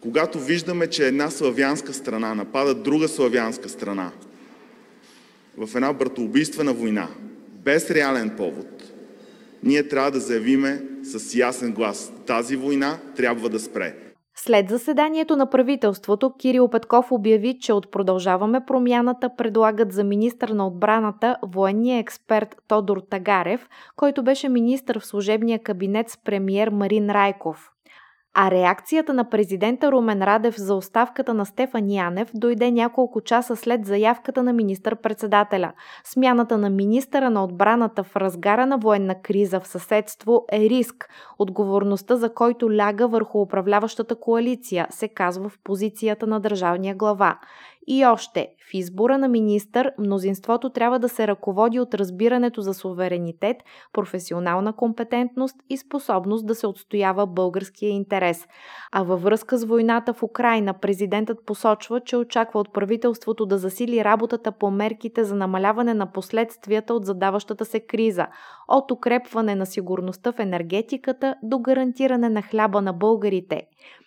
Когато 0.00 0.38
виждаме, 0.38 0.86
че 0.86 1.06
една 1.06 1.30
славянска 1.30 1.92
страна 1.92 2.34
напада 2.34 2.74
друга 2.74 3.08
славянска 3.08 3.68
страна 3.68 4.12
в 5.56 5.74
една 5.74 5.92
братоубийствена 5.92 6.72
война, 6.72 7.08
без 7.64 7.90
реален 7.90 8.34
повод, 8.36 8.84
ние 9.62 9.88
трябва 9.88 10.10
да 10.10 10.20
заявиме 10.20 10.82
с 11.02 11.34
ясен 11.34 11.72
глас. 11.72 12.12
Тази 12.26 12.56
война 12.56 12.98
трябва 13.16 13.48
да 13.48 13.60
спре. 13.60 13.94
След 14.36 14.68
заседанието 14.68 15.36
на 15.36 15.50
правителството, 15.50 16.32
Кирил 16.38 16.68
Петков 16.68 17.12
обяви, 17.12 17.58
че 17.60 17.72
от 17.72 17.90
Продължаваме 17.90 18.60
промяната 18.66 19.30
предлагат 19.36 19.92
за 19.92 20.04
министър 20.04 20.48
на 20.48 20.66
отбраната 20.66 21.36
военния 21.42 21.98
експерт 21.98 22.56
Тодор 22.68 23.02
Тагарев, 23.10 23.68
който 23.96 24.22
беше 24.22 24.48
министър 24.48 24.98
в 24.98 25.06
служебния 25.06 25.62
кабинет 25.62 26.08
с 26.08 26.18
премьер 26.24 26.68
Марин 26.68 27.10
Райков. 27.10 27.70
А 28.40 28.50
реакцията 28.50 29.12
на 29.14 29.30
президента 29.30 29.92
Румен 29.92 30.22
Радев 30.22 30.54
за 30.56 30.74
оставката 30.74 31.34
на 31.34 31.46
Стефан 31.46 31.90
Янев 31.90 32.30
дойде 32.34 32.70
няколко 32.70 33.20
часа 33.20 33.56
след 33.56 33.86
заявката 33.86 34.42
на 34.42 34.52
министър-председателя. 34.52 35.72
Смяната 36.04 36.58
на 36.58 36.70
министъра 36.70 37.30
на 37.30 37.44
отбраната 37.44 38.04
в 38.04 38.16
разгара 38.16 38.66
на 38.66 38.78
военна 38.78 39.22
криза 39.22 39.60
в 39.60 39.68
съседство 39.68 40.44
е 40.52 40.60
риск, 40.60 41.08
отговорността 41.38 42.16
за 42.16 42.34
който 42.34 42.72
ляга 42.72 43.08
върху 43.08 43.40
управляващата 43.40 44.20
коалиция, 44.20 44.86
се 44.90 45.08
казва 45.08 45.48
в 45.48 45.58
позицията 45.64 46.26
на 46.26 46.40
държавния 46.40 46.94
глава. 46.94 47.38
И 47.86 48.06
още, 48.06 48.48
в 48.70 48.74
избора 48.74 49.18
на 49.18 49.28
министър 49.28 49.92
мнозинството 49.98 50.70
трябва 50.70 50.98
да 50.98 51.08
се 51.08 51.26
ръководи 51.26 51.80
от 51.80 51.94
разбирането 51.94 52.60
за 52.60 52.74
суверенитет, 52.74 53.56
професионална 53.92 54.72
компетентност 54.72 55.56
и 55.70 55.76
способност 55.76 56.46
да 56.46 56.54
се 56.54 56.66
отстоява 56.66 57.26
българския 57.26 57.90
интерес. 57.90 58.46
А 58.92 59.02
във 59.02 59.22
връзка 59.22 59.58
с 59.58 59.64
войната 59.64 60.14
в 60.14 60.22
Украина, 60.22 60.74
президентът 60.74 61.46
посочва, 61.46 62.00
че 62.00 62.16
очаква 62.16 62.60
от 62.60 62.72
правителството 62.72 63.46
да 63.46 63.58
засили 63.58 64.04
работата 64.04 64.52
по 64.52 64.70
мерките 64.70 65.24
за 65.24 65.34
намаляване 65.34 65.94
на 65.94 66.12
последствията 66.12 66.94
от 66.94 67.04
задаващата 67.04 67.64
се 67.64 67.80
криза, 67.80 68.26
от 68.68 68.90
укрепване 68.90 69.54
на 69.54 69.66
сигурността 69.66 70.32
в 70.32 70.38
енергетиката 70.38 71.34
до 71.42 71.58
гарантиране 71.58 72.28
на 72.28 72.42
хляба 72.42 72.82
на 72.82 72.92
българите. 72.92 73.62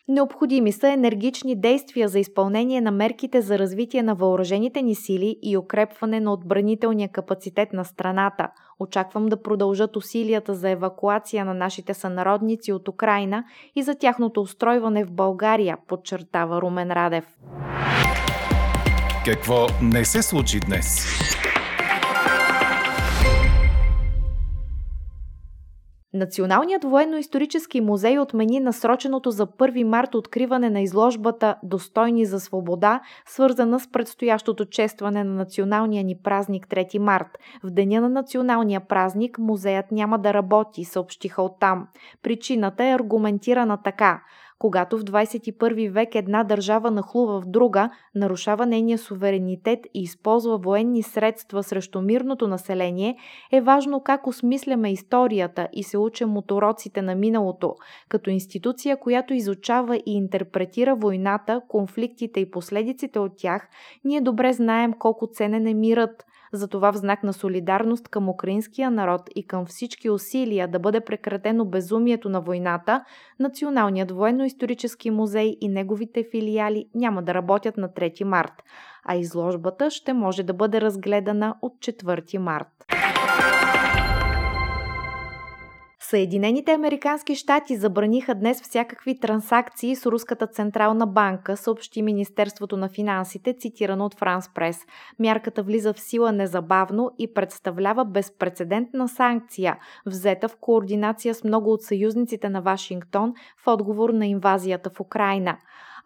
Необходими 0.08 0.72
са 0.72 0.90
енергични 0.90 1.56
действия 1.56 2.08
за 2.08 2.20
изпълнение 2.20 2.82
на 2.82 2.92
мерките 2.92 3.42
за 3.42 3.60
развитие 3.60 4.04
на 4.04 4.16
въоръжените 4.52 4.82
ни 4.82 4.96
сили 4.96 5.36
и 5.42 5.58
укрепване 5.58 6.20
на 6.20 6.34
отбранителния 6.34 7.10
капацитет 7.10 7.74
на 7.74 7.86
страната. 7.86 8.48
Очаквам 8.80 9.26
да 9.26 9.42
продължат 9.42 9.96
усилията 9.96 10.56
за 10.56 10.70
евакуация 10.70 11.46
на 11.46 11.54
нашите 11.54 11.94
сънародници 11.94 12.74
от 12.74 12.88
Украина 12.88 13.44
и 13.76 13.84
за 13.84 13.96
тяхното 13.96 14.42
устройване 14.42 15.04
в 15.04 15.12
България, 15.12 15.78
подчертава 15.88 16.62
Румен 16.62 16.92
Радев. 16.92 17.26
Какво 19.26 19.68
не 19.82 20.06
се 20.06 20.22
случи 20.22 20.60
днес? 20.60 21.06
Националният 26.22 26.84
военно-исторически 26.84 27.82
музей 27.82 28.20
отмени 28.20 28.60
насроченото 28.60 29.32
за 29.32 29.48
1 29.48 29.84
март 29.84 30.16
откриване 30.16 30.70
на 30.70 30.82
изложбата 30.82 31.56
Достойни 31.64 32.26
за 32.26 32.40
свобода, 32.40 33.02
свързана 33.26 33.80
с 33.80 33.92
предстоящото 33.92 34.66
честване 34.66 35.24
на 35.24 35.34
националния 35.34 36.04
ни 36.04 36.16
празник 36.24 36.68
3 36.68 36.98
март. 36.98 37.28
В 37.64 37.70
деня 37.70 38.02
на 38.02 38.10
националния 38.10 38.80
празник 38.88 39.38
музеят 39.38 39.92
няма 39.92 40.20
да 40.20 40.34
работи, 40.34 40.86
съобщиха 40.86 41.42
оттам. 41.42 41.88
Причината 42.24 42.84
е 42.86 42.96
аргументирана 42.96 43.78
така. 43.84 44.22
Когато 44.62 44.98
в 44.98 45.04
21 45.04 45.90
век 45.90 46.16
една 46.16 46.44
държава 46.44 46.92
нахлува 46.92 47.42
в 47.42 47.46
друга, 47.46 47.90
нарушава 48.16 48.66
нейния 48.66 48.98
суверенитет 48.98 49.80
и 49.94 50.02
използва 50.02 50.58
военни 50.58 51.04
средства 51.04 51.64
срещу 51.64 52.02
мирното 52.02 52.48
население, 52.48 53.18
е 53.52 53.62
важно 53.62 54.04
как 54.04 54.28
осмисляме 54.28 54.92
историята 54.92 55.68
и 55.74 55.84
се 55.84 55.98
учим 55.98 56.38
от 56.38 56.52
уроците 56.52 57.02
на 57.02 57.16
миналото, 57.16 57.76
като 58.10 58.30
институция, 58.30 58.98
която 58.98 59.34
изучава 59.34 59.98
и 59.98 60.02
интерпретира 60.06 60.96
войната, 60.96 61.62
конфликтите 61.68 62.40
и 62.40 62.52
последиците 62.52 63.20
от 63.20 63.32
тях, 63.38 63.70
ние 64.06 64.22
добре 64.22 64.54
знаем 64.54 64.94
колко 65.00 65.28
ценен 65.28 65.68
е 65.68 65.74
мирът, 65.74 66.26
Затова 66.54 66.92
в 66.92 66.98
знак 66.98 67.24
на 67.24 67.34
солидарност 67.34 68.08
към 68.08 68.30
украинския 68.30 68.92
народ 68.92 69.22
и 69.36 69.48
към 69.48 69.66
всички 69.66 70.10
усилия 70.10 70.68
да 70.68 70.80
бъде 70.80 71.00
прекратено 71.00 71.66
безумието 71.66 72.30
на 72.30 72.42
войната, 72.42 73.04
Националният 73.40 74.12
военно-исторически 74.12 75.10
музей 75.10 75.58
и 75.62 75.68
неговите 75.68 76.26
филиали 76.32 76.86
няма 76.96 77.24
да 77.24 77.34
работят 77.34 77.78
на 77.78 77.90
3 77.90 78.24
март, 78.24 78.64
а 79.06 79.16
изложбата 79.16 79.90
ще 79.90 80.14
може 80.14 80.44
да 80.44 80.54
бъде 80.54 80.82
разгледана 80.82 81.56
от 81.62 81.74
4 81.74 82.38
март. 82.38 83.01
Съединените 86.12 86.72
американски 86.72 87.36
щати 87.36 87.76
забраниха 87.76 88.36
днес 88.36 88.62
всякакви 88.62 89.20
трансакции 89.20 89.96
с 89.96 90.06
Руската 90.06 90.48
централна 90.48 91.08
банка, 91.08 91.58
съобщи 91.58 92.02
Министерството 92.02 92.78
на 92.78 92.90
финансите, 92.90 93.54
цитирано 93.60 94.06
от 94.06 94.16
Франс 94.16 94.54
Прес. 94.54 94.86
Мярката 95.20 95.64
влиза 95.64 95.94
в 95.94 96.00
сила 96.00 96.32
незабавно 96.32 97.12
и 97.20 97.34
представлява 97.34 98.06
безпредседентна 98.06 99.08
санкция, 99.08 99.78
взета 100.06 100.48
в 100.48 100.56
координация 100.62 101.36
с 101.36 101.44
много 101.44 101.72
от 101.72 101.82
съюзниците 101.82 102.50
на 102.50 102.62
Вашингтон 102.62 103.34
в 103.64 103.68
отговор 103.68 104.10
на 104.10 104.28
инвазията 104.28 104.90
в 104.90 105.00
Украина 105.00 105.58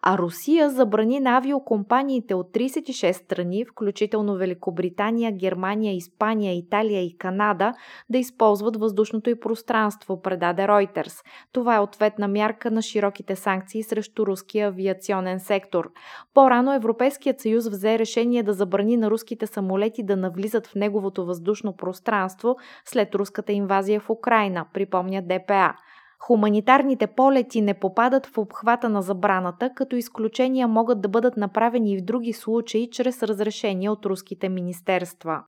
а 0.02 0.18
Русия 0.18 0.70
забрани 0.70 1.20
на 1.20 1.36
авиокомпаниите 1.36 2.34
от 2.34 2.52
36 2.52 3.12
страни, 3.12 3.64
включително 3.64 4.34
Великобритания, 4.34 5.32
Германия, 5.32 5.96
Испания, 5.96 6.56
Италия 6.56 7.02
и 7.02 7.18
Канада, 7.18 7.74
да 8.10 8.18
използват 8.18 8.76
въздушното 8.76 9.30
и 9.30 9.40
пространство, 9.40 10.22
предаде 10.22 10.62
Reuters. 10.62 11.24
Това 11.52 11.76
е 11.76 11.80
ответна 11.80 12.28
мярка 12.28 12.70
на 12.70 12.82
широките 12.82 13.36
санкции 13.36 13.82
срещу 13.82 14.26
руския 14.26 14.68
авиационен 14.68 15.40
сектор. 15.40 15.90
По-рано 16.34 16.74
Европейският 16.74 17.40
съюз 17.40 17.68
взе 17.68 17.98
решение 17.98 18.42
да 18.42 18.52
забрани 18.52 18.96
на 18.96 19.10
руските 19.10 19.46
самолети 19.46 20.02
да 20.02 20.16
навлизат 20.16 20.66
в 20.66 20.74
неговото 20.74 21.26
въздушно 21.26 21.76
пространство 21.76 22.56
след 22.84 23.14
руската 23.14 23.52
инвазия 23.52 24.00
в 24.00 24.10
Украина, 24.10 24.66
припомня 24.72 25.22
ДПА. 25.22 25.74
Хуманитарните 26.18 27.06
полети 27.06 27.60
не 27.60 27.74
попадат 27.74 28.26
в 28.26 28.38
обхвата 28.38 28.88
на 28.88 29.02
забраната, 29.02 29.70
като 29.74 29.96
изключения 29.96 30.68
могат 30.68 31.00
да 31.00 31.08
бъдат 31.08 31.36
направени 31.36 31.92
и 31.92 31.98
в 31.98 32.04
други 32.04 32.32
случаи 32.32 32.90
чрез 32.92 33.22
разрешение 33.22 33.90
от 33.90 34.06
руските 34.06 34.48
министерства. 34.48 35.42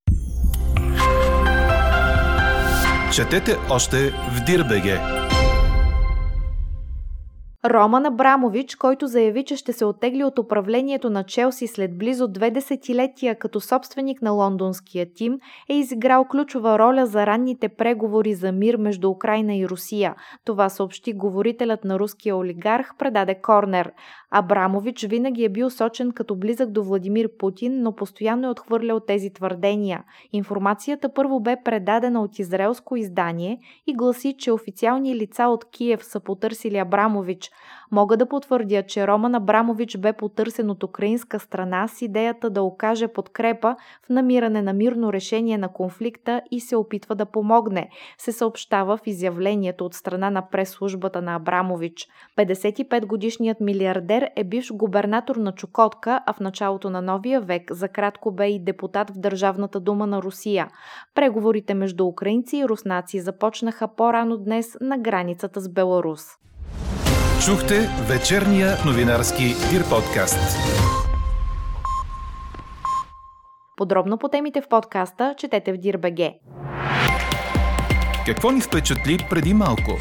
Четете 3.15 3.57
още 3.71 3.97
в 4.11 4.45
Дирбеге! 4.47 5.28
Роман 7.65 8.07
Абрамович, 8.07 8.75
който 8.75 9.07
заяви, 9.07 9.45
че 9.45 9.57
ще 9.57 9.73
се 9.73 9.85
оттегли 9.85 10.25
от 10.25 10.39
управлението 10.39 11.11
на 11.11 11.25
Челси 11.25 11.67
след 11.67 11.99
близо 11.99 12.29
две 12.29 12.51
десетилетия 12.51 13.39
като 13.39 13.61
собственик 13.61 14.23
на 14.23 14.31
лондонския 14.31 15.07
тим, 15.15 15.39
е 15.69 15.75
изиграл 15.75 16.25
ключова 16.25 16.79
роля 16.79 17.07
за 17.07 17.27
ранните 17.27 17.69
преговори 17.69 18.35
за 18.35 18.53
мир 18.53 18.77
между 18.77 19.11
Украина 19.11 19.57
и 19.57 19.69
Русия. 19.69 20.15
Това 20.45 20.69
съобщи 20.69 21.13
говорителят 21.13 21.85
на 21.85 21.99
руския 21.99 22.37
олигарх, 22.37 22.95
предаде 22.99 23.41
Корнер. 23.43 23.93
Абрамович 24.31 25.07
винаги 25.07 25.45
е 25.45 25.49
бил 25.49 25.71
сочен 25.71 26.13
като 26.13 26.37
близък 26.37 26.71
до 26.71 26.85
Владимир 26.85 27.29
Путин, 27.39 27.83
но 27.83 27.95
постоянно 27.95 28.47
е 28.47 28.51
отхвърлял 28.51 29.01
тези 29.01 29.33
твърдения. 29.33 30.05
Информацията 30.33 31.15
първо 31.15 31.41
бе 31.41 31.57
предадена 31.65 32.23
от 32.23 32.39
израелско 32.39 32.97
издание 32.97 33.59
и 33.87 33.95
гласи, 33.95 34.35
че 34.39 34.53
официални 34.53 35.17
лица 35.17 35.45
от 35.45 35.71
Киев 35.71 36.05
са 36.05 36.21
потърсили 36.21 36.79
Абрамович. 36.79 37.51
Мога 37.91 38.17
да 38.17 38.27
потвърдя, 38.27 38.83
че 38.83 39.07
Роман 39.07 39.35
Абрамович 39.35 39.97
бе 39.97 40.13
потърсен 40.13 40.71
от 40.71 40.83
украинска 40.83 41.41
страна 41.41 41.89
с 41.89 42.03
идеята 42.03 42.51
да 42.51 42.63
окаже 42.63 43.09
подкрепа 43.09 43.77
в 44.07 44.09
намиране 44.09 44.63
на 44.63 44.73
мирно 44.73 45.13
решение 45.13 45.59
на 45.59 45.69
конфликта 45.69 46.43
и 46.51 46.61
се 46.61 46.77
опитва 46.77 47.15
да 47.15 47.27
помогне, 47.27 47.89
се 48.19 48.33
съобщава 48.33 48.97
в 48.97 49.07
изявлението 49.07 49.87
от 49.87 49.95
страна 49.95 50.31
на 50.31 50.49
прес-службата 50.49 51.23
на 51.23 51.35
Абрамович. 51.35 52.09
55-годишният 52.39 53.61
милиардер 53.61 54.31
е 54.37 54.45
бивш 54.45 54.73
губернатор 54.73 55.37
на 55.37 55.53
Чукотка, 55.53 56.21
а 56.27 56.33
в 56.33 56.41
началото 56.41 56.91
на 56.91 57.03
новия 57.03 57.41
век 57.41 57.73
за 57.73 57.89
кратко 57.89 58.31
бе 58.31 58.49
и 58.49 58.65
депутат 58.65 59.11
в 59.11 59.19
Държавната 59.19 59.81
дума 59.81 60.07
на 60.07 60.23
Русия. 60.23 60.69
Преговорите 61.15 61.75
между 61.75 62.07
украинци 62.07 62.57
и 62.57 62.69
руснаци 62.69 63.21
започнаха 63.21 63.89
по-рано 63.89 64.37
днес 64.37 64.77
на 64.81 64.99
границата 64.99 65.61
с 65.61 65.69
Беларус. 65.69 66.48
Чухте 67.47 67.75
вечерния 68.09 68.77
новинарски 68.87 69.43
Дир 69.43 69.89
подкаст. 69.91 70.59
Подробно 73.77 74.19
по 74.19 74.29
темите 74.29 74.61
в 74.61 74.69
подкаста 74.69 75.35
четете 75.39 75.73
в 75.73 75.77
Дирбеге. 75.77 76.35
Какво 78.27 78.51
ни 78.51 78.61
впечатли 78.61 79.19
преди 79.31 79.55
малко? 79.55 79.93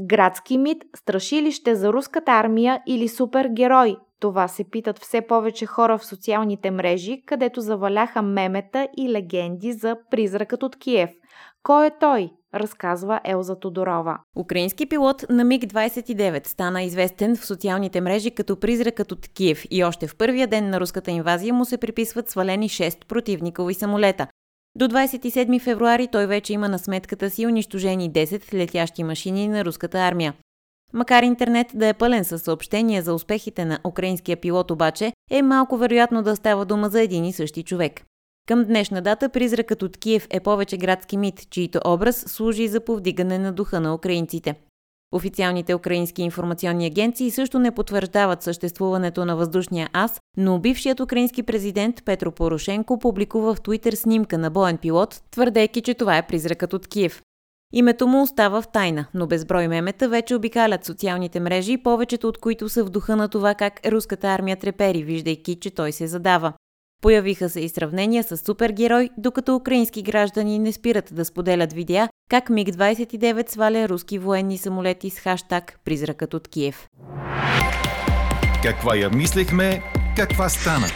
Градски 0.00 0.58
мит, 0.58 0.84
страшилище 0.96 1.74
за 1.74 1.92
руската 1.92 2.32
армия 2.32 2.82
или 2.86 3.08
супергерой? 3.08 3.96
Това 4.20 4.48
се 4.48 4.64
питат 4.64 4.98
все 4.98 5.20
повече 5.20 5.66
хора 5.66 5.98
в 5.98 6.06
социалните 6.06 6.70
мрежи, 6.70 7.22
където 7.26 7.60
заваляха 7.60 8.22
мемета 8.22 8.88
и 8.96 9.12
легенди 9.12 9.72
за 9.72 9.96
призракът 10.10 10.62
от 10.62 10.76
Киев. 10.76 11.10
Кой 11.66 11.86
е 11.86 11.90
той? 12.00 12.30
разказва 12.54 13.20
Елза 13.24 13.54
Тодорова. 13.60 14.18
Украински 14.36 14.86
пилот 14.86 15.24
на 15.30 15.44
МиГ-29 15.44 16.46
стана 16.46 16.82
известен 16.82 17.36
в 17.36 17.46
социалните 17.46 18.00
мрежи 18.00 18.30
като 18.30 18.60
призракът 18.60 19.12
от 19.12 19.28
Киев 19.28 19.64
и 19.70 19.84
още 19.84 20.06
в 20.06 20.16
първия 20.16 20.46
ден 20.46 20.70
на 20.70 20.80
руската 20.80 21.10
инвазия 21.10 21.54
му 21.54 21.64
се 21.64 21.78
приписват 21.78 22.30
свалени 22.30 22.68
6 22.68 23.06
противникови 23.06 23.74
самолета. 23.74 24.26
До 24.76 24.88
27 24.88 25.60
февруари 25.60 26.08
той 26.12 26.26
вече 26.26 26.52
има 26.52 26.68
на 26.68 26.78
сметката 26.78 27.30
си 27.30 27.46
унищожени 27.46 28.12
10 28.12 28.54
летящи 28.54 29.04
машини 29.04 29.48
на 29.48 29.64
руската 29.64 29.98
армия. 29.98 30.34
Макар 30.92 31.22
интернет 31.22 31.66
да 31.74 31.86
е 31.86 31.94
пълен 31.94 32.24
със 32.24 32.42
съобщения 32.42 33.02
за 33.02 33.14
успехите 33.14 33.64
на 33.64 33.78
украинския 33.84 34.36
пилот 34.36 34.70
обаче, 34.70 35.12
е 35.30 35.42
малко 35.42 35.76
вероятно 35.76 36.22
да 36.22 36.36
става 36.36 36.64
дума 36.64 36.88
за 36.88 37.00
един 37.00 37.24
и 37.24 37.32
същи 37.32 37.62
човек. 37.62 38.02
Към 38.46 38.64
днешна 38.64 39.02
дата 39.02 39.28
призракът 39.28 39.82
от 39.82 39.96
Киев 39.96 40.26
е 40.30 40.40
повече 40.40 40.76
градски 40.76 41.16
мит, 41.16 41.50
чийто 41.50 41.80
образ 41.86 42.16
служи 42.16 42.68
за 42.68 42.80
повдигане 42.80 43.38
на 43.38 43.52
духа 43.52 43.80
на 43.80 43.94
украинците. 43.94 44.54
Официалните 45.12 45.74
украински 45.74 46.22
информационни 46.22 46.86
агенции 46.86 47.30
също 47.30 47.58
не 47.58 47.70
потвърждават 47.70 48.42
съществуването 48.42 49.24
на 49.24 49.36
въздушния 49.36 49.88
ас, 49.92 50.20
но 50.36 50.58
бившият 50.58 51.00
украински 51.00 51.42
президент 51.42 52.04
Петро 52.04 52.30
Порошенко 52.30 52.98
публикува 52.98 53.54
в 53.54 53.60
Твитър 53.60 53.92
снимка 53.92 54.38
на 54.38 54.50
боен 54.50 54.78
пилот, 54.78 55.22
твърдейки, 55.30 55.80
че 55.80 55.94
това 55.94 56.16
е 56.16 56.26
призракът 56.26 56.72
от 56.72 56.88
Киев. 56.88 57.22
Името 57.72 58.06
му 58.06 58.22
остава 58.22 58.62
в 58.62 58.68
тайна, 58.72 59.06
но 59.14 59.26
безброй 59.26 59.68
мемета 59.68 60.08
вече 60.08 60.34
обикалят 60.34 60.84
социалните 60.84 61.40
мрежи, 61.40 61.76
повечето 61.76 62.28
от 62.28 62.38
които 62.38 62.68
са 62.68 62.84
в 62.84 62.90
духа 62.90 63.16
на 63.16 63.28
това 63.28 63.54
как 63.54 63.86
руската 63.86 64.26
армия 64.28 64.56
трепери, 64.56 65.02
виждайки, 65.02 65.54
че 65.54 65.70
той 65.70 65.92
се 65.92 66.06
задава. 66.06 66.52
Появиха 67.02 67.48
се 67.48 67.60
и 67.60 67.68
сравнения 67.68 68.22
с 68.22 68.36
супергерой, 68.36 69.10
докато 69.18 69.56
украински 69.56 70.02
граждани 70.02 70.58
не 70.58 70.72
спират 70.72 71.08
да 71.12 71.24
споделят 71.24 71.72
видеа 71.72 72.08
как 72.30 72.48
МиГ-29 72.50 73.50
сваля 73.50 73.88
руски 73.88 74.18
военни 74.18 74.58
самолети 74.58 75.10
с 75.10 75.18
хаштаг 75.18 75.80
«Призракът 75.84 76.34
от 76.34 76.48
Киев». 76.48 76.88
Каква 78.62 78.96
я 78.96 79.10
мислехме, 79.10 79.82
каква 80.16 80.48
стана? 80.48 80.86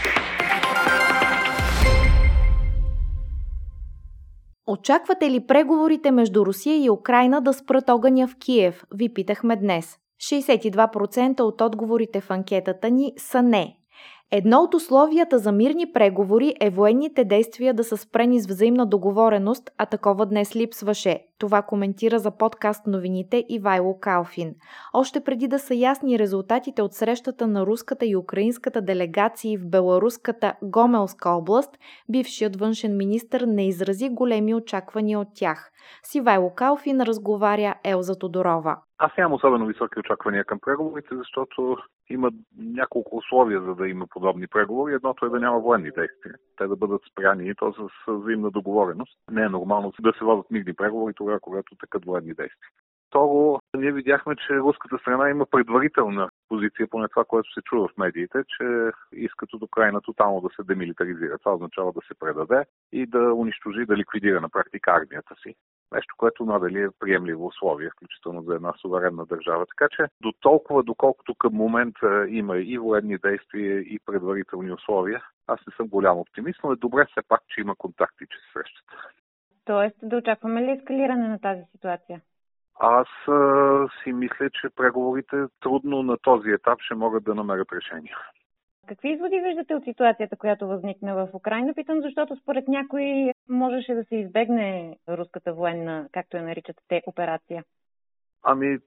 Очаквате 4.67 5.31
ли 5.31 5.47
преговорите 5.47 6.11
между 6.11 6.47
Русия 6.47 6.85
и 6.85 6.91
Украина 6.91 7.41
да 7.41 7.53
спрат 7.53 7.91
огъня 7.91 8.29
в 8.29 8.37
Киев? 8.39 8.85
Ви 8.95 9.15
питахме 9.15 9.57
днес. 9.57 9.97
62% 10.23 11.41
от 11.41 11.61
отговорите 11.61 12.21
в 12.21 12.31
анкетата 12.31 12.91
ни 12.91 13.13
са 13.17 13.43
не. 13.43 13.80
Едно 14.33 14.59
от 14.59 14.75
условията 14.75 15.39
за 15.39 15.53
мирни 15.53 15.93
преговори 15.93 16.55
е 16.61 16.71
военните 16.71 17.25
действия 17.25 17.75
да 17.75 17.85
са 17.85 17.97
спрени 17.97 18.41
с 18.41 18.47
взаимна 18.47 18.87
договореност, 18.87 19.71
а 19.79 19.87
такова 19.87 20.27
днес 20.27 20.57
липсваше. 20.57 21.25
Това 21.39 21.63
коментира 21.63 22.19
за 22.19 22.31
подкаст 22.31 22.87
новините 22.87 23.45
Ивайло 23.49 23.99
Калфин. 24.01 24.55
Още 24.95 25.25
преди 25.25 25.49
да 25.49 25.59
са 25.59 25.75
ясни 25.75 26.19
резултатите 26.19 26.83
от 26.83 26.93
срещата 26.93 27.47
на 27.47 27.67
руската 27.67 28.07
и 28.07 28.17
украинската 28.17 28.83
делегации 28.83 29.57
в 29.57 29.71
беларуската 29.71 30.55
Гомелска 30.63 31.31
област, 31.31 31.79
бившият 32.09 32.57
външен 32.57 32.97
министр 32.97 33.47
не 33.47 33.69
изрази 33.69 34.09
големи 34.09 34.55
очаквания 34.55 35.21
от 35.21 35.29
тях. 35.35 35.71
С 36.03 36.15
Ивайло 36.15 36.55
Калфин 36.55 37.01
разговаря 37.01 37.75
Елза 37.85 38.19
Тодорова. 38.19 38.77
Аз 38.99 39.13
нямам 39.19 39.33
особено 39.33 39.67
високи 39.67 39.99
очаквания 39.99 40.45
към 40.45 40.59
преговорите, 40.61 41.09
защото 41.17 41.77
има 42.11 42.31
няколко 42.59 43.17
условия 43.17 43.61
за 43.61 43.75
да 43.75 43.89
има 43.89 44.07
подобни 44.07 44.47
преговори. 44.47 44.95
Едното 44.95 45.27
е 45.27 45.31
да 45.31 45.41
няма 45.41 45.61
военни 45.61 45.91
действия. 45.91 46.35
Те 46.57 46.67
да 46.67 46.77
бъдат 46.77 47.03
спряни 47.13 47.49
и 47.49 47.55
то 47.55 47.73
с 47.73 48.13
взаимна 48.13 48.51
договореност. 48.51 49.19
Не 49.31 49.43
е 49.43 49.49
нормално 49.49 49.93
да 50.01 50.13
се 50.19 50.25
водят 50.25 50.51
мирни 50.51 50.75
преговори 50.75 51.15
тогава, 51.15 51.41
когато 51.41 51.75
такът 51.75 52.05
военни 52.05 52.35
действия. 52.35 52.69
Второ, 53.11 53.61
ние 53.77 53.93
видяхме, 53.93 54.37
че 54.37 54.59
руската 54.59 54.99
страна 54.99 55.31
има 55.31 55.47
предварителна 55.47 56.29
позиция, 56.49 56.87
поне 56.91 57.09
това, 57.09 57.25
което 57.25 57.53
се 57.53 57.61
чува 57.63 57.89
в 57.89 57.99
медиите, 57.99 58.39
че 58.57 58.91
искат 59.13 59.53
от 59.53 59.63
Украина 59.63 60.01
тотално 60.01 60.41
да 60.41 60.49
се 60.57 60.63
демилитаризира. 60.63 61.39
Това 61.39 61.55
означава 61.55 61.93
да 61.93 62.01
се 62.09 62.15
предаде 62.19 62.65
и 62.93 63.07
да 63.07 63.35
унищожи, 63.35 63.87
да 63.87 63.97
ликвидира 63.97 64.41
на 64.41 64.49
практика 64.49 64.91
армията 64.91 65.35
си. 65.43 65.55
Нещо, 65.93 66.15
което 66.19 66.45
надали 66.45 66.83
е 66.83 66.89
приемливо 66.99 67.47
условие, 67.47 67.91
включително 67.91 68.43
за 68.43 68.55
една 68.55 68.73
суверенна 68.81 69.27
държава. 69.27 69.67
Така 69.67 69.89
че 69.91 70.13
до 70.23 70.33
толкова, 70.41 70.83
доколкото 70.83 71.35
към 71.35 71.55
момента 71.55 72.27
има 72.29 72.59
и 72.59 72.79
военни 72.79 73.19
действия, 73.19 73.81
и 73.81 73.99
предварителни 74.07 74.73
условия, 74.73 75.23
аз 75.47 75.61
не 75.67 75.73
съм 75.77 75.89
голям 75.89 76.19
оптимист, 76.19 76.61
но 76.65 76.73
е 76.73 76.77
добре 76.77 77.07
все 77.11 77.21
пак, 77.29 77.41
че 77.49 77.61
има 77.61 77.75
контакти, 77.75 78.25
че 78.31 78.39
се 78.39 78.53
срещат. 78.53 78.87
Тоест 79.65 79.97
да 80.03 80.17
очакваме 80.17 80.63
ли 80.63 80.71
ескалиране 80.71 81.29
на 81.29 81.39
тази 81.39 81.63
ситуация? 81.73 82.21
Аз 82.81 83.09
а, 83.29 83.89
си 84.03 84.13
мисля, 84.13 84.51
че 84.51 84.69
преговорите 84.77 85.37
трудно 85.61 86.03
на 86.03 86.17
този 86.23 86.51
етап 86.51 86.81
ще 86.81 86.95
могат 86.95 87.25
да 87.25 87.35
намерят 87.35 87.73
решение. 87.73 88.15
Какви 88.89 89.11
изводи 89.11 89.41
виждате 89.41 89.75
от 89.75 89.85
ситуацията, 89.85 90.37
която 90.37 90.67
възникна 90.67 91.15
в 91.15 91.35
Украина? 91.35 91.75
Питам, 91.75 92.01
защото 92.03 92.37
според 92.37 92.69
някои 92.69 93.33
можеше 93.51 93.95
да 93.95 94.05
се 94.05 94.17
избегне 94.17 94.97
руската 95.09 95.53
военна, 95.53 96.09
както 96.13 96.37
я 96.37 96.43
наричат 96.43 96.77
те, 96.89 97.03
операция. 97.07 97.65
Ами, 98.43 98.79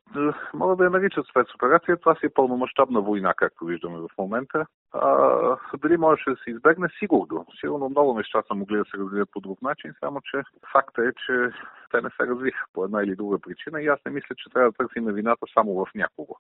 могат 0.54 0.78
да 0.78 0.84
я 0.84 0.90
наричат 0.90 1.26
спецоперация. 1.28 1.98
Това 1.98 2.16
си 2.16 2.26
е 2.26 2.34
пълномащабна 2.34 3.02
война, 3.02 3.34
както 3.34 3.66
виждаме 3.66 3.98
в 3.98 4.10
момента. 4.18 4.66
А, 4.92 5.58
дали 5.82 5.98
можеше 5.98 6.30
да 6.30 6.36
се 6.44 6.52
избегне? 6.52 6.88
Сигурно. 7.00 7.46
Сигурно 7.60 7.90
много 7.90 8.14
неща 8.14 8.44
са 8.48 8.56
могли 8.56 8.78
да 8.78 8.86
се 8.86 8.98
развият 8.98 9.30
по 9.32 9.40
друг 9.40 9.62
начин, 9.62 9.94
само 10.00 10.22
че 10.22 10.42
факта 10.72 11.02
е, 11.02 11.12
че 11.26 11.50
те 11.92 12.02
не 12.02 12.10
се 12.10 12.28
развиха 12.28 12.66
по 12.74 12.86
една 12.86 13.04
или 13.04 13.16
друга 13.16 13.40
причина 13.40 13.82
и 13.82 13.88
аз 13.88 14.00
не 14.06 14.12
мисля, 14.12 14.36
че 14.36 14.50
трябва 14.50 14.72
да 14.72 14.78
търсим 14.78 15.06
вината 15.06 15.46
само 15.54 15.74
в 15.74 15.88
някого. 15.96 16.36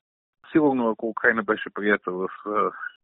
Сигурно, 0.54 0.90
ако 0.90 1.10
Украина 1.10 1.44
беше 1.44 1.70
прията 1.70 2.12
в 2.12 2.28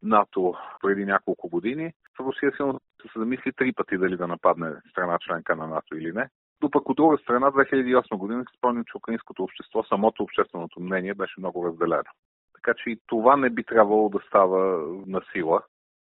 НАТО 0.04 0.56
преди 0.82 1.06
няколко 1.06 1.50
години, 1.50 1.94
Русия 2.20 2.52
силно 2.56 2.80
се 3.02 3.20
замисли 3.20 3.52
три 3.54 3.74
пъти 3.74 3.98
дали 3.98 4.18
да 4.18 4.28
нападне 4.28 4.72
страна 4.92 5.18
членка 5.22 5.56
на 5.56 5.68
НАТО 5.68 5.96
или 5.96 6.14
не. 6.14 6.30
Но 6.62 6.70
пък 6.70 6.90
от 6.90 6.96
друга 6.96 7.18
страна, 7.18 7.52
2008 7.52 8.18
година 8.18 8.44
се 8.44 8.58
спомням, 8.58 8.86
че 8.86 8.98
украинското 8.98 9.44
общество, 9.44 9.84
самото 9.84 10.24
общественото 10.24 10.80
мнение 10.80 11.14
беше 11.14 11.40
много 11.40 11.66
разделено. 11.66 12.12
Така 12.56 12.74
че 12.74 12.90
и 12.90 13.00
това 13.08 13.38
не 13.38 13.50
би 13.50 13.64
трябвало 13.64 14.10
да 14.10 14.20
става 14.28 14.88
на 15.08 15.22
сила. 15.32 15.62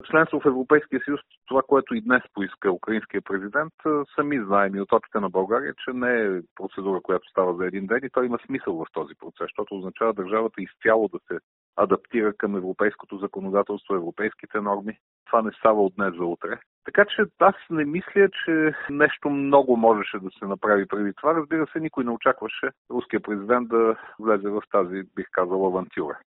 Членство 0.05 0.41
в 0.41 0.47
Европейския 0.47 1.01
съюз, 1.05 1.21
това, 1.47 1.63
което 1.63 1.95
и 1.95 2.01
днес 2.01 2.23
поиска 2.35 2.73
украинския 2.73 3.23
президент, 3.23 3.73
сами 4.15 4.45
знаем 4.45 4.75
и 4.75 4.81
от 4.81 4.93
опита 4.93 5.21
на 5.21 5.31
България, 5.31 5.75
че 5.85 5.91
не 5.93 6.23
е 6.23 6.41
процедура, 6.55 7.01
която 7.01 7.29
става 7.29 7.57
за 7.57 7.67
един 7.67 7.87
ден 7.87 8.01
и 8.03 8.11
той 8.11 8.27
има 8.27 8.39
смисъл 8.47 8.75
в 8.77 8.87
този 8.93 9.15
процес, 9.15 9.41
защото 9.41 9.75
означава 9.75 10.13
държавата 10.15 10.63
изцяло 10.63 11.09
да 11.09 11.19
се 11.29 11.39
адаптира 11.77 12.33
към 12.33 12.57
европейското 12.57 13.19
законодателство, 13.19 13.95
европейските 13.95 14.61
норми. 14.61 14.99
Това 15.27 15.43
не 15.43 15.53
става 15.53 15.85
от 15.85 15.95
днес 15.97 16.15
за 16.15 16.25
утре. 16.25 16.59
Така 16.85 17.05
че 17.05 17.23
аз 17.39 17.55
не 17.71 17.85
мисля, 17.85 18.29
че 18.45 18.75
нещо 18.91 19.31
много 19.31 19.77
можеше 19.77 20.19
да 20.19 20.31
се 20.39 20.47
направи 20.47 20.87
преди 20.87 21.13
това. 21.15 21.35
Разбира 21.35 21.67
се, 21.73 21.81
никой 21.81 22.05
не 22.05 22.11
очакваше 22.11 22.71
руския 22.91 23.21
президент 23.21 23.69
да 23.69 23.97
влезе 24.19 24.49
в 24.49 24.63
тази, 24.71 25.03
бих 25.17 25.27
казал, 25.31 25.67
авантюра. 25.67 26.19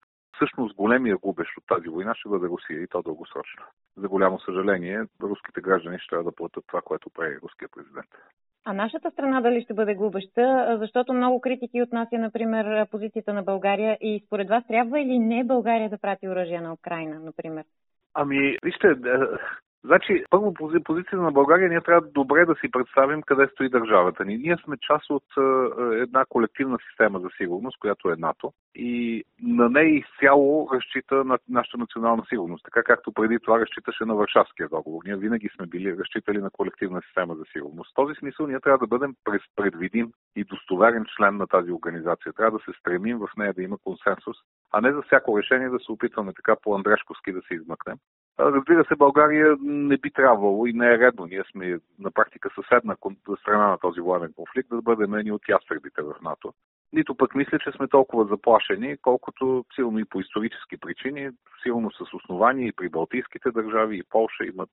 Всъщност 0.40 0.76
големия 0.76 1.16
губещ 1.16 1.50
от 1.58 1.64
тази 1.66 1.88
война 1.88 2.14
ще 2.14 2.28
бъде 2.28 2.46
Русия 2.46 2.82
и 2.82 2.86
то 2.86 3.02
дългосрочно. 3.02 3.64
За 3.96 4.08
голямо 4.08 4.40
съжаление, 4.40 5.04
руските 5.22 5.60
граждани 5.60 5.98
ще 5.98 6.08
трябва 6.08 6.24
да 6.24 6.36
платят 6.36 6.64
това, 6.66 6.80
което 6.82 7.10
прави 7.10 7.38
руския 7.42 7.68
президент. 7.68 8.08
А 8.64 8.72
нашата 8.72 9.10
страна 9.10 9.40
дали 9.40 9.62
ще 9.62 9.74
бъде 9.74 9.94
губеща? 9.94 10.76
Защото 10.80 11.12
много 11.12 11.40
критики 11.40 11.82
отнася, 11.82 12.18
например, 12.18 12.86
позицията 12.90 13.32
на 13.32 13.42
България 13.42 13.98
и 14.00 14.22
според 14.26 14.48
вас 14.48 14.66
трябва 14.66 15.00
или 15.00 15.18
не 15.18 15.44
България 15.44 15.90
да 15.90 15.98
прати 15.98 16.28
оръжие 16.28 16.60
на 16.60 16.72
Украина, 16.72 17.20
например? 17.20 17.64
Ами, 18.14 18.56
вижте, 18.64 18.86
е, 18.88 18.94
Значи, 19.84 20.24
първо 20.30 20.54
позицията 20.84 21.16
на 21.16 21.32
България 21.32 21.68
ние 21.68 21.80
трябва 21.80 22.08
добре 22.14 22.44
да 22.44 22.54
си 22.54 22.70
представим 22.70 23.22
къде 23.22 23.48
стои 23.52 23.68
държавата 23.68 24.24
ни. 24.24 24.38
Ние 24.38 24.56
сме 24.64 24.76
част 24.80 25.10
от 25.10 25.24
е, 25.38 25.40
една 26.02 26.24
колективна 26.28 26.78
система 26.88 27.20
за 27.20 27.28
сигурност, 27.36 27.78
която 27.78 28.10
е 28.10 28.16
НАТО 28.16 28.52
и 28.74 29.24
на 29.42 29.68
нея 29.68 29.98
изцяло 29.98 30.68
разчита 30.72 31.24
на 31.24 31.38
нашата 31.48 31.78
национална 31.78 32.22
сигурност, 32.28 32.64
така 32.64 32.82
както 32.82 33.12
преди 33.12 33.38
това 33.38 33.60
разчиташе 33.60 34.04
на 34.04 34.14
Варшавския 34.14 34.68
договор. 34.68 35.02
Ние 35.04 35.16
винаги 35.16 35.48
сме 35.56 35.66
били 35.66 35.96
разчитали 35.98 36.38
на 36.38 36.50
колективна 36.50 37.02
система 37.02 37.34
за 37.34 37.44
сигурност. 37.52 37.92
В 37.92 37.94
този 37.94 38.14
смисъл 38.14 38.46
ние 38.46 38.60
трябва 38.60 38.78
да 38.78 38.86
бъдем 38.86 39.14
предвидим 39.56 40.12
и 40.36 40.44
достоверен 40.44 41.04
член 41.16 41.36
на 41.36 41.46
тази 41.46 41.72
организация. 41.72 42.32
Трябва 42.32 42.58
да 42.58 42.64
се 42.64 42.78
стремим 42.78 43.18
в 43.18 43.28
нея 43.36 43.54
да 43.54 43.62
има 43.62 43.78
консенсус, 43.78 44.36
а 44.72 44.80
не 44.80 44.92
за 44.92 45.02
всяко 45.02 45.38
решение 45.38 45.68
да 45.68 45.78
се 45.78 45.92
опитваме 45.92 46.32
така 46.32 46.56
по-андрешковски 46.62 47.32
да 47.32 47.40
се 47.48 47.54
измъкнем. 47.54 47.96
Разбира 48.40 48.84
се, 48.84 48.96
България 48.96 49.56
не 49.60 49.96
би 49.96 50.10
трябвало 50.10 50.66
и 50.66 50.72
не 50.72 50.86
е 50.86 50.98
редно. 50.98 51.26
Ние 51.26 51.42
сме 51.50 51.78
на 51.98 52.10
практика 52.10 52.50
съседна 52.54 52.96
страна 53.40 53.68
на 53.68 53.78
този 53.78 54.00
военен 54.00 54.32
конфликт 54.32 54.68
да 54.68 54.82
бъдем 54.82 55.14
едни 55.14 55.32
от 55.32 55.48
ястребите 55.48 56.02
в 56.02 56.14
НАТО. 56.22 56.52
Нито 56.92 57.14
пък 57.14 57.34
мисля, 57.34 57.58
че 57.58 57.72
сме 57.72 57.88
толкова 57.88 58.24
заплашени, 58.24 58.96
колкото 59.02 59.64
силно 59.74 59.98
и 59.98 60.04
по 60.04 60.20
исторически 60.20 60.76
причини, 60.76 61.30
силно 61.62 61.90
с 61.90 62.14
основания 62.14 62.68
и 62.68 62.72
при 62.72 62.88
Балтийските 62.88 63.50
държави 63.50 63.98
и 63.98 64.02
Полша 64.10 64.44
имат, 64.44 64.70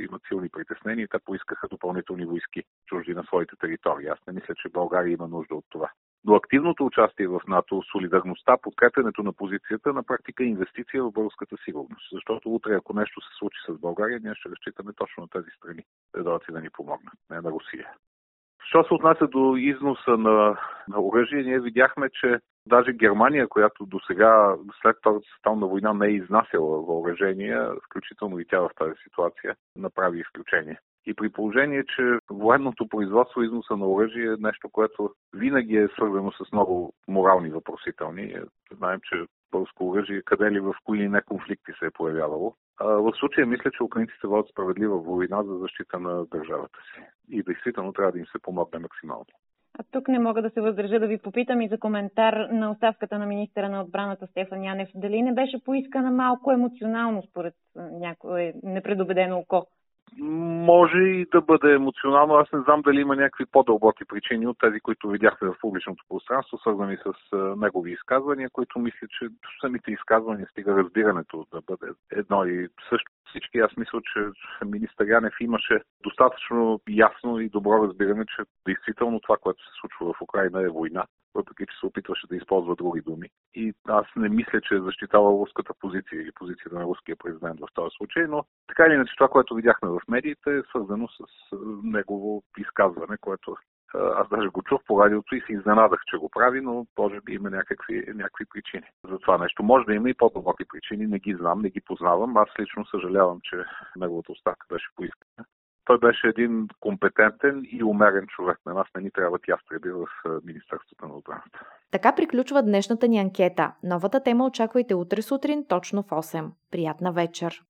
имат 0.00 0.22
силни 0.28 0.48
притеснения 0.48 1.08
те 1.08 1.18
поискаха 1.18 1.68
допълнителни 1.68 2.24
войски 2.24 2.62
чужди 2.86 3.14
на 3.14 3.24
своите 3.24 3.56
територии. 3.56 4.06
Аз 4.06 4.18
не 4.26 4.32
мисля, 4.32 4.54
че 4.54 4.68
България 4.68 5.12
има 5.12 5.28
нужда 5.28 5.54
от 5.54 5.64
това. 5.68 5.90
Но 6.24 6.34
активното 6.34 6.86
участие 6.86 7.28
в 7.28 7.40
НАТО, 7.48 7.82
солидарността, 7.92 8.56
подкрепянето 8.62 9.22
на 9.22 9.32
позицията 9.32 9.92
на 9.92 10.02
практика 10.02 10.44
инвестиция 10.44 11.04
в 11.04 11.12
българската 11.12 11.56
сигурност. 11.64 12.08
Защото 12.12 12.54
утре, 12.54 12.74
ако 12.74 12.94
нещо 12.94 13.20
се 13.20 13.38
случи 13.38 13.58
с 13.68 13.80
България, 13.80 14.20
ние 14.22 14.34
ще 14.34 14.48
разчитаме 14.48 14.92
точно 14.92 15.22
на 15.22 15.28
тези 15.28 15.50
страни 15.56 15.82
да 16.16 16.22
дойдат 16.22 16.42
и 16.48 16.52
да 16.52 16.60
ни 16.60 16.70
помогнат, 16.70 17.14
не 17.30 17.40
на 17.40 17.50
Русия. 17.50 17.88
Що 18.64 18.84
се 18.84 18.94
отнася 18.94 19.26
до 19.26 19.56
износа 19.56 20.10
на, 20.10 20.58
на 20.88 21.00
оръжие, 21.00 21.42
ние 21.42 21.60
видяхме, 21.60 22.10
че 22.10 22.38
даже 22.66 22.92
Германия, 22.92 23.48
която 23.48 23.86
до 23.86 24.00
сега, 24.06 24.56
след 24.82 24.96
Втората 24.98 25.26
световна 25.34 25.66
война, 25.66 25.92
не 25.92 26.06
е 26.06 26.10
изнасяла 26.10 26.82
въоръжения, 26.82 27.72
включително 27.86 28.38
и 28.38 28.44
тя 28.44 28.60
в 28.60 28.70
тази 28.78 28.94
ситуация, 29.04 29.56
направи 29.76 30.20
изключение. 30.20 30.78
И 31.10 31.14
при 31.14 31.28
положение, 31.28 31.84
че 31.96 32.18
военното 32.30 32.88
производство, 32.88 33.42
износа 33.42 33.76
на 33.76 33.86
оръжие 33.86 34.26
е 34.26 34.36
нещо, 34.40 34.68
което 34.68 35.10
винаги 35.34 35.76
е 35.76 35.88
свързано 35.88 36.32
с 36.32 36.52
много 36.52 36.92
морални 37.08 37.50
въпросителни. 37.50 38.34
Знаем, 38.76 39.00
че 39.04 39.16
българско 39.52 39.88
оръжие 39.88 40.22
къде 40.22 40.52
ли 40.52 40.60
в 40.60 40.74
кои 40.84 40.98
ли 40.98 41.08
не 41.08 41.22
конфликти 41.22 41.72
се 41.78 41.86
е 41.86 41.90
появявало. 41.90 42.54
А, 42.80 42.86
в 42.86 43.12
случая 43.18 43.46
мисля, 43.46 43.70
че 43.70 43.82
украинците 43.82 44.26
водят 44.26 44.48
справедлива 44.48 44.98
война 44.98 45.42
за 45.42 45.58
защита 45.58 45.98
на 45.98 46.26
държавата 46.26 46.78
си. 46.94 47.02
И 47.28 47.42
действително 47.42 47.92
трябва 47.92 48.12
да 48.12 48.18
им 48.18 48.26
се 48.26 48.42
помогне 48.42 48.78
максимално. 48.78 49.26
А 49.78 49.82
тук 49.90 50.08
не 50.08 50.18
мога 50.18 50.42
да 50.42 50.50
се 50.50 50.60
въздържа 50.60 51.00
да 51.00 51.06
ви 51.06 51.18
попитам 51.18 51.62
и 51.62 51.68
за 51.68 51.78
коментар 51.78 52.34
на 52.52 52.70
оставката 52.70 53.18
на 53.18 53.26
министра 53.26 53.68
на 53.68 53.82
отбраната 53.82 54.26
Стефан 54.26 54.64
Янев. 54.64 54.88
Дали 54.94 55.22
не 55.22 55.34
беше 55.34 55.64
поискана 55.64 56.10
малко 56.10 56.52
емоционално 56.52 57.22
според 57.22 57.54
някое 57.76 58.54
непредобедено 58.62 59.38
око? 59.38 59.66
Може 60.18 60.98
и 60.98 61.26
да 61.32 61.40
бъде 61.40 61.74
емоционално. 61.74 62.34
Аз 62.34 62.52
не 62.52 62.60
знам 62.60 62.82
дали 62.82 63.00
има 63.00 63.16
някакви 63.16 63.46
по-дълбоки 63.46 64.04
причини 64.04 64.46
от 64.46 64.58
тези, 64.58 64.80
които 64.80 65.08
видяхте 65.08 65.46
в 65.46 65.54
публичното 65.60 66.04
пространство, 66.08 66.58
свързани 66.58 66.96
с 66.96 67.36
негови 67.56 67.92
изказвания, 67.92 68.50
които 68.52 68.78
мисля, 68.78 69.08
че 69.18 69.28
самите 69.60 69.90
изказвания 69.90 70.46
стига 70.50 70.76
разбирането 70.76 71.46
да 71.52 71.60
бъде 71.66 71.92
едно 72.12 72.44
и 72.44 72.68
също 72.88 73.10
всички. 73.30 73.58
Аз 73.58 73.76
мисля, 73.76 74.00
че 74.12 74.20
министър 74.66 75.06
Янев 75.06 75.34
имаше 75.40 75.80
достатъчно 76.02 76.80
ясно 76.88 77.40
и 77.40 77.48
добро 77.48 77.82
разбиране, 77.82 78.24
че 78.36 78.42
действително 78.66 79.20
това, 79.20 79.36
което 79.36 79.64
се 79.64 79.70
случва 79.80 80.12
в 80.12 80.22
Украина 80.22 80.62
е 80.62 80.68
война 80.68 81.04
въпреки 81.34 81.66
че 81.66 81.78
се 81.80 81.86
опитваше 81.86 82.26
да 82.26 82.36
използва 82.36 82.76
други 82.76 83.00
думи. 83.00 83.28
И 83.54 83.72
аз 83.88 84.06
не 84.16 84.28
мисля, 84.28 84.60
че 84.60 84.74
е 84.74 84.80
защитавал 84.80 85.40
руската 85.42 85.72
позиция 85.80 86.22
или 86.22 86.32
позицията 86.32 86.78
на 86.78 86.84
руския 86.84 87.16
президент 87.16 87.60
в 87.60 87.68
този 87.74 87.94
случай, 87.96 88.26
но 88.28 88.44
така 88.68 88.86
или 88.86 88.94
иначе 88.94 89.14
това, 89.16 89.28
което 89.28 89.54
видяхме 89.54 89.88
в 89.88 90.00
медиите 90.08 90.56
е 90.56 90.62
свързано 90.68 91.08
с 91.08 91.24
негово 91.82 92.42
изказване, 92.58 93.16
което 93.20 93.56
аз 93.94 94.28
даже 94.28 94.48
го 94.48 94.62
чух 94.62 94.80
по 94.86 95.04
радиото 95.04 95.34
и 95.34 95.40
се 95.46 95.52
изненадах, 95.52 96.00
че 96.06 96.16
го 96.16 96.28
прави, 96.28 96.60
но 96.60 96.86
може 96.98 97.20
би 97.20 97.32
има 97.32 97.50
някакви, 97.50 98.04
някакви 98.14 98.44
причини 98.44 98.86
за 99.10 99.18
това 99.18 99.38
нещо. 99.38 99.62
Може 99.62 99.86
да 99.86 99.94
има 99.94 100.10
и 100.10 100.14
по-дълбоки 100.14 100.64
причини, 100.72 101.06
не 101.06 101.18
ги 101.18 101.34
знам, 101.34 101.62
не 101.62 101.70
ги 101.70 101.80
познавам. 101.80 102.36
Аз 102.36 102.48
лично 102.60 102.86
съжалявам, 102.86 103.38
че 103.42 103.56
неговата 103.96 104.32
оставка 104.32 104.66
беше 104.70 104.88
поискана. 104.96 105.46
Той 105.84 105.98
беше 105.98 106.26
един 106.26 106.68
компетентен 106.80 107.62
и 107.72 107.84
умерен 107.84 108.26
човек. 108.26 108.58
На 108.66 108.74
нас 108.74 108.86
не 108.96 109.02
ни 109.02 109.10
трябват 109.10 109.48
ястреби 109.48 109.90
в 109.90 110.06
Министерството 110.44 111.06
на 111.06 111.14
отбраната. 111.14 111.60
Така 111.90 112.14
приключва 112.14 112.62
днешната 112.62 113.08
ни 113.08 113.18
анкета. 113.18 113.72
Новата 113.82 114.22
тема 114.22 114.46
очаквайте 114.46 114.94
утре 114.94 115.22
сутрин 115.22 115.64
точно 115.68 116.02
в 116.02 116.10
8. 116.10 116.50
Приятна 116.70 117.12
вечер! 117.12 117.62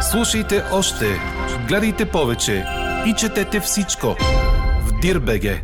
Слушайте 0.00 0.54
още, 0.72 1.04
гледайте 1.68 2.04
повече 2.12 2.64
и 3.06 3.14
четете 3.14 3.60
всичко 3.60 4.06
Дирбеге. 5.00 5.62